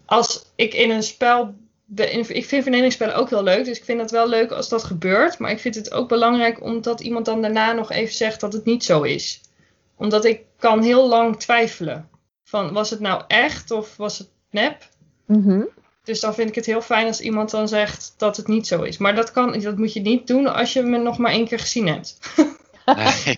[0.07, 1.55] Als ik in een spel.
[1.95, 3.65] in- ik vind verenigingsspellen ook heel leuk.
[3.65, 5.39] Dus ik vind het wel leuk als dat gebeurt.
[5.39, 8.65] Maar ik vind het ook belangrijk omdat iemand dan daarna nog even zegt dat het
[8.65, 9.41] niet zo is.
[9.97, 12.09] Omdat ik kan heel lang twijfelen.
[12.45, 14.89] Van was het nou echt of was het nep?
[15.27, 15.63] Mhm.
[16.05, 18.83] Dus dan vind ik het heel fijn als iemand dan zegt dat het niet zo
[18.83, 18.99] is.
[18.99, 21.59] Maar dat, kan, dat moet je niet doen als je me nog maar één keer
[21.59, 22.19] gezien hebt.
[22.97, 23.37] Nee.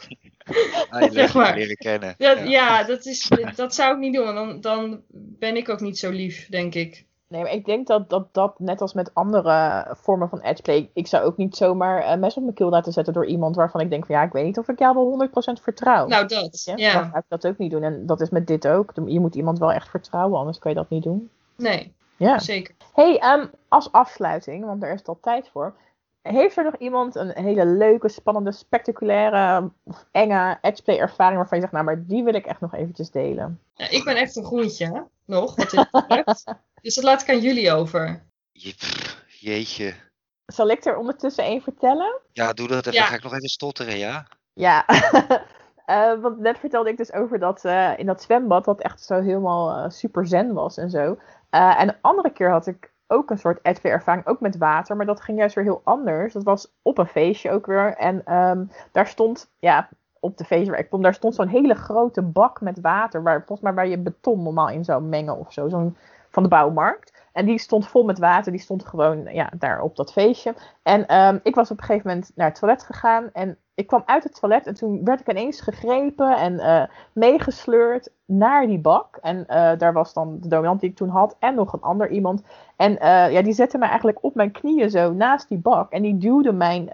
[0.91, 1.55] Ah, je Zeg maar.
[1.57, 2.15] leren kennen.
[2.19, 2.45] Dat, Ja.
[2.45, 4.35] ja, dat, is, dat zou ik niet doen.
[4.35, 7.05] Want dan, dan ben ik ook niet zo lief, denk ik.
[7.29, 11.07] Nee, maar ik denk dat, dat dat, net als met andere vormen van edgeplay, ik
[11.07, 13.91] zou ook niet zomaar een mes op mijn keel laten zetten door iemand waarvan ik
[13.91, 16.07] denk van, ja, ik weet niet of ik jou wel 100% vertrouw.
[16.07, 16.63] Nou, dat.
[16.77, 16.93] Ja.
[16.93, 17.83] Dan ga ik dat ook niet doen.
[17.83, 18.93] En dat is met dit ook.
[19.07, 21.31] Je moet iemand wel echt vertrouwen, anders kan je dat niet doen.
[21.57, 22.39] Nee, Ja.
[22.39, 22.75] zeker.
[22.95, 25.75] Hey, ehm, als afsluiting, want daar is het al tijd voor.
[26.23, 31.63] Heeft er nog iemand een hele leuke, spannende, spectaculaire, of enge edgeplay ervaring waarvan je
[31.63, 33.61] zegt, nou, maar die wil ik echt nog eventjes delen?
[33.75, 35.89] Ja, ik ben echt een groentje, nog, wat dit.
[36.83, 38.23] Dus dat laat ik aan jullie over.
[38.53, 39.95] Je- jeetje.
[40.47, 42.21] Zal ik er ondertussen één vertellen?
[42.33, 42.93] Ja, doe dat even.
[42.93, 43.05] Ja.
[43.05, 44.27] Ga ik nog even stotteren, ja?
[44.53, 44.85] Ja,
[45.91, 49.21] Eh, want net vertelde ik dus over dat eh, in dat zwembad, wat echt zo
[49.21, 51.19] helemaal eh, super zen was en zo.
[51.51, 54.97] Eh, en een andere keer had ik ook een soort edgeplay ervaring, ook met water,
[54.97, 56.33] maar dat ging juist weer heel anders.
[56.33, 57.97] Dat was op een feestje ook weer.
[57.97, 59.89] En ehm, daar stond, ja,
[60.21, 63.39] op de feestje waar ik kom, daar stond zo'n hele grote bak met water, waar,
[63.39, 65.97] volgens mij waar je beton normaal in zou mengen of zo, zo'n
[66.31, 67.10] van de bouwmarkt.
[67.33, 70.55] En die stond vol met water, die stond gewoon ja, daar op dat feestje.
[70.83, 74.03] En ehm, ik was op een gegeven moment naar het toilet gegaan en ik kwam
[74.07, 79.19] uit het toilet en toen werd ik ineens gegrepen en eh, meegesleurd naar die bak.
[79.23, 82.11] En eh, daar was dan de dominant die ik toen had en nog een ander
[82.11, 82.43] iemand.
[82.77, 85.93] En eh, ja, die zette mij eigenlijk op mijn knieën zo naast die bak.
[85.93, 86.93] En die duwde mijn,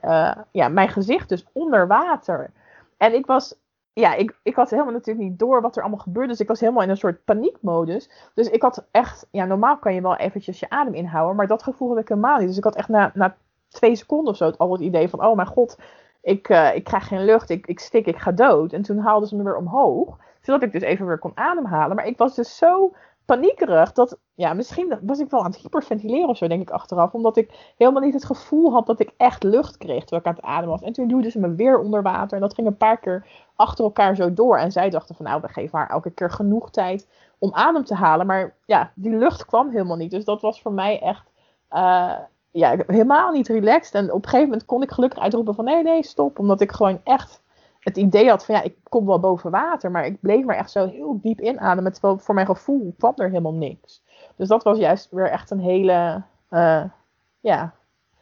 [0.51, 2.51] ja, mijn gezicht dus onder water.
[2.97, 3.55] En ik was,
[4.01, 6.29] ja, ik, ik had helemaal natuurlijk niet door wat er allemaal gebeurde.
[6.29, 8.11] Dus ik was helemaal in een soort paniekmodus.
[8.35, 11.37] Dus ik had echt, ja, normaal kan je wel eventjes je adem inhouden.
[11.37, 12.47] Maar dat gevoel had ik helemaal niet.
[12.47, 13.37] Dus ik had echt na, na
[13.69, 15.79] twee seconden of zo het, al het idee van, oh mijn god,
[16.21, 18.73] ik, eh, ik krijg geen lucht, ik, ik stik, ik ga dood.
[18.73, 21.97] En toen haalden ze me weer omhoog, zodat ik dus even weer kon ademhalen.
[21.97, 22.95] Maar ik was dus zo
[23.27, 27.13] paniekerig dat, ja, misschien was ik wel aan het hyperventileren of zo, denk ik achteraf.
[27.13, 30.35] Omdat ik helemaal niet het gevoel had dat ik echt lucht kreeg terwijl ik aan
[30.35, 30.83] het ademen was.
[30.83, 33.85] En toen duwden ze me weer onder water en dat ging een paar keer achter
[33.85, 34.59] elkaar zo door.
[34.59, 37.09] En zij dachten van, nou, we geven haar elke keer genoeg tijd
[37.39, 38.27] om adem te halen.
[38.27, 40.11] Maar ja, die lucht kwam helemaal niet.
[40.11, 41.31] Dus dat was voor mij echt...
[41.69, 42.13] eh,
[42.51, 43.95] ja, helemaal niet relaxed.
[43.95, 46.39] En op een gegeven moment kon ik gelukkig uitroepen van nee, nee, stop.
[46.39, 47.43] Omdat ik gewoon echt
[47.87, 49.91] het idee had van ja, ik kom wel boven water.
[49.91, 51.93] Maar ik bleef maar echt zo heel diep inademen.
[51.93, 54.03] Terwijl voor mijn gevoel kwam er helemaal niks.
[54.37, 56.85] Dus dat was juist weer echt een hele, eh,
[57.41, 57.75] ja...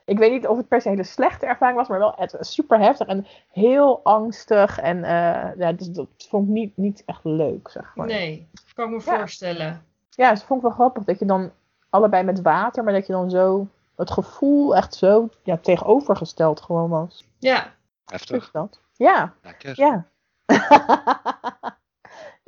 [0.06, 2.36] Ik weet niet of het per se een hele slechte ervaring was, maar wel het,
[2.40, 4.78] super heftig en heel angstig.
[4.80, 8.06] En eh, ja, dus dat vond ik niet, niet echt leuk, zeg maar.
[8.06, 9.18] Nee, kan ik me Ja.
[9.18, 9.84] voorstellen.
[10.10, 11.50] Ja, dus vond ik wel grappig dat je dan
[11.90, 16.90] allebei met water, maar dat je dan zo het gevoel echt zo ja, tegenovergesteld gewoon
[16.90, 17.24] was.
[17.38, 17.72] Ja,
[18.04, 18.42] Heftig.
[18.42, 18.80] is dat?
[18.96, 19.72] Ja, Lekker.
[19.76, 20.08] ja.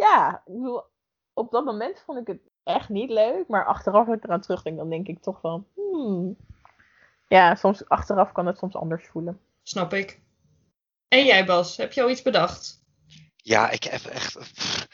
[0.05, 0.83] ja, ik bedoel,
[1.33, 4.77] op dat moment vond ik het echt niet leuk, maar achteraf als ik eraan terugdenk,
[4.77, 6.37] dan denk ik toch van, hmm.
[7.29, 9.41] Ja, soms achteraf kan het soms anders voelen.
[9.63, 10.21] snap ik.
[11.09, 12.85] En jij, Bas, heb je al iets bedacht?
[13.37, 14.39] Ja, ik heb echt.
[14.39, 14.87] pff,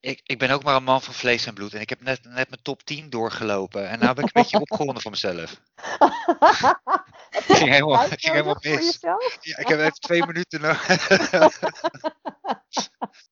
[0.00, 1.74] Ik, ik ben ook maar een man van vlees en bloed.
[1.74, 3.88] En ik heb net, net mijn top 10 doorgelopen.
[3.88, 5.60] En nou ben ik een beetje opgewonden van mezelf.
[7.30, 8.98] Je Ging helemaal- ging mis.
[9.40, 11.10] Ja, ik heb even twee minuten nodig.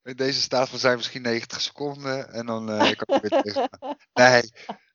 [0.03, 2.33] In deze staat van zijn misschien 90 seconden.
[2.33, 3.69] En dan eh, kan ik weer terug.
[4.13, 4.43] Nee,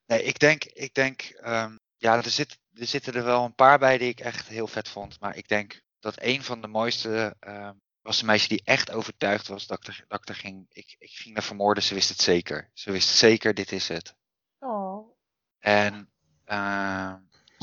[0.05, 3.79] nee ik denk, ik denk ehm, ja, er, zit, er zitten er wel een paar
[3.79, 5.19] bij die ik echt heel vet vond.
[5.19, 9.47] Maar ik denk dat een van de mooiste ehm, was een meisje die echt overtuigd
[9.47, 10.65] was dat ik er, dat ik er ging.
[10.69, 12.69] Ik, ik ging naar vermoorden, ze wist het zeker.
[12.73, 14.15] Ze wist zeker, dit is het.
[14.59, 15.15] Oh.
[15.59, 16.09] En
[16.45, 17.13] uh,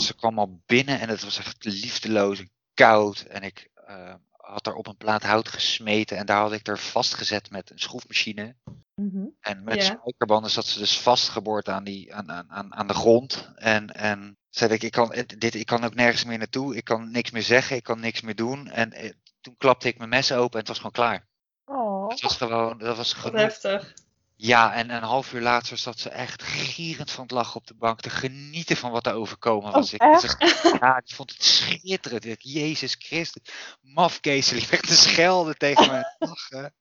[0.01, 3.21] ze kwam al binnen en het was echt liefdeloos en koud.
[3.21, 6.79] En ik uh, had er op een plaat hout gesmeten en daar had ik er
[6.79, 8.57] vastgezet met een schroefmachine.
[8.95, 9.37] Mm -hmm.
[9.41, 9.83] En met Ja.
[9.83, 13.51] spijkerbanden zat ze dus vastgeboord aan, die, aan, aan, aan, de grond.
[13.55, 16.77] En, en zei ik, ik kan, dit, ik kan ook nergens meer naartoe.
[16.77, 18.69] Ik kan niks meer zeggen, ik kan niks meer doen.
[18.71, 21.29] En eh, toen klapte ik mijn mes open en het was gewoon klaar.
[21.65, 22.09] Oh.
[22.09, 23.41] Het was gewoon, dat was genoeg.
[23.41, 23.95] heftig.
[24.43, 27.75] Ja, en een half uur later zat ze echt gierend van het lachen op de
[27.75, 28.01] bank.
[28.01, 29.87] Te genieten van wat er overkomen was.
[29.87, 30.37] Oh, ik, echt?
[30.81, 32.25] ja, ik vond het schitterend.
[32.25, 33.43] Ik, Jezus Christus.
[33.81, 35.97] Mafkees, die werd te schelden tegen me.
[35.97, 36.75] en lachen.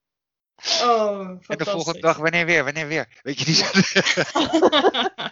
[0.82, 3.20] Oh, En de volgende dag, wanneer weer, wanneer weer?
[3.22, 3.64] Weet je, die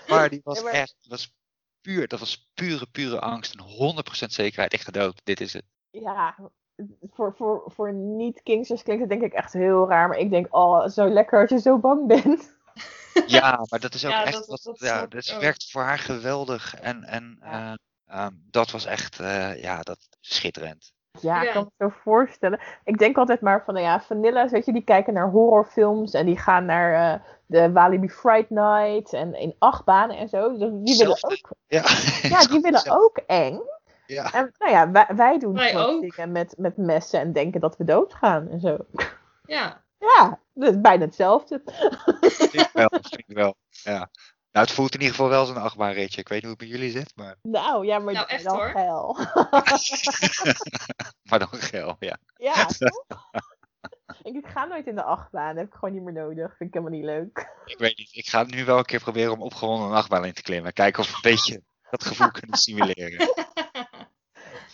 [0.15, 1.33] Maar die was Ja, maar- echt, dat was
[1.81, 3.53] puur, dat was pure, pure angst.
[3.55, 5.21] En 100% zekerheid, ik ga dood.
[5.23, 5.65] Dit is het.
[5.91, 6.35] Ja,
[7.11, 10.07] voor, voor, voor niet-kingsters klinkt het denk ik echt heel raar.
[10.07, 12.55] Maar ik denk, oh, zo lekker als je zo bang bent.
[13.27, 15.99] Ja, maar dat is ook Ja, echt, dat- wat, dat ja, dat werkt voor haar
[15.99, 16.75] geweldig.
[16.75, 17.77] En, en Ja.
[18.07, 20.91] eh, ehm, dat was echt, eh, ja, dat schitterend.
[21.21, 22.59] Ja, ik kan me zo voorstellen.
[22.83, 26.25] Ik denk altijd maar van, nou ja, Vanilla, weet je, die kijken naar horrorfilms en
[26.25, 30.57] die gaan naar eh, de Walibi Fright Night en in achtbanen en zo.
[30.57, 31.83] Dus die willen ook, Ja,
[32.21, 33.59] ja, die willen ook eng.
[34.07, 37.77] Ja, En nou ja, wij, wij doen Wij dingen met, met messen en denken dat
[37.77, 38.77] we doodgaan en zo.
[39.45, 41.61] Ja, Ja, dat is bijna hetzelfde.
[42.73, 43.55] wel, vind ik wel.
[43.69, 44.09] Ja.
[44.51, 46.21] Nou, het voelt in ieder geval wel een achtbaanritje.
[46.21, 48.55] Ik weet niet hoe het bij jullie zit, maar, Nou, ja, maar Nou, echt, dan
[48.55, 48.69] hoor.
[48.69, 49.17] geil.
[51.29, 52.17] maar dan geil, ja.
[52.37, 53.03] Ja, toch?
[54.21, 56.57] Ik, ik ga nooit in de achtbaan, dat heb ik gewoon niet meer nodig.
[56.57, 57.49] Vind ik helemaal niet leuk.
[57.65, 60.25] Ik weet niet, ik ga het nu wel een keer proberen om opgewonden een achtbaan
[60.25, 60.73] in te klimmen.
[60.73, 63.27] Kijken of we een beetje dat gevoel kunnen simuleren.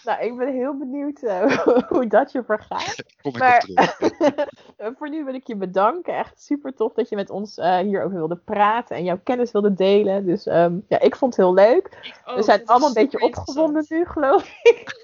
[0.04, 1.58] Nou, ik ben heel benieuwd eh,
[1.90, 3.04] hoe dat je vergaat.
[3.22, 6.18] Kom ik Maar voor nu wil ik je bedanken.
[6.18, 9.74] Echt super tof dat je met ons eh, hierover wilde praten en jouw kennis wilde
[9.74, 10.26] delen.
[10.26, 12.14] Dus ehm, ja, ik vond het heel leuk.
[12.26, 15.02] We zijn allemaal een beetje opgewonden nu, geloof ik.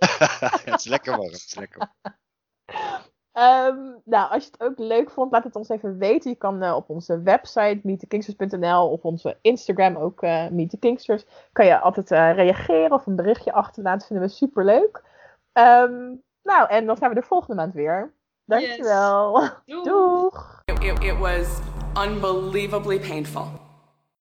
[0.65, 1.31] het is lekker warm.
[1.31, 1.91] Het is lekker
[3.39, 6.31] Ehm, nou, als je het ook leuk vond, laat het ons even weten.
[6.31, 11.25] Je kan eh, op onze website meetthekingsters.nl of onze Instagram ook eh Meet the Kingsters.
[11.51, 14.07] Kan je altijd eh, reageren of een berichtje achterlaten.
[14.07, 15.03] Vinden we super leuk.
[16.43, 18.13] nou, en dan zijn we de volgende maand weer.
[18.45, 19.49] Dankjewel.
[19.65, 19.83] Doei.
[19.89, 20.61] Doeg.
[20.65, 21.59] It, it, it was
[22.05, 23.68] unbelievably painful.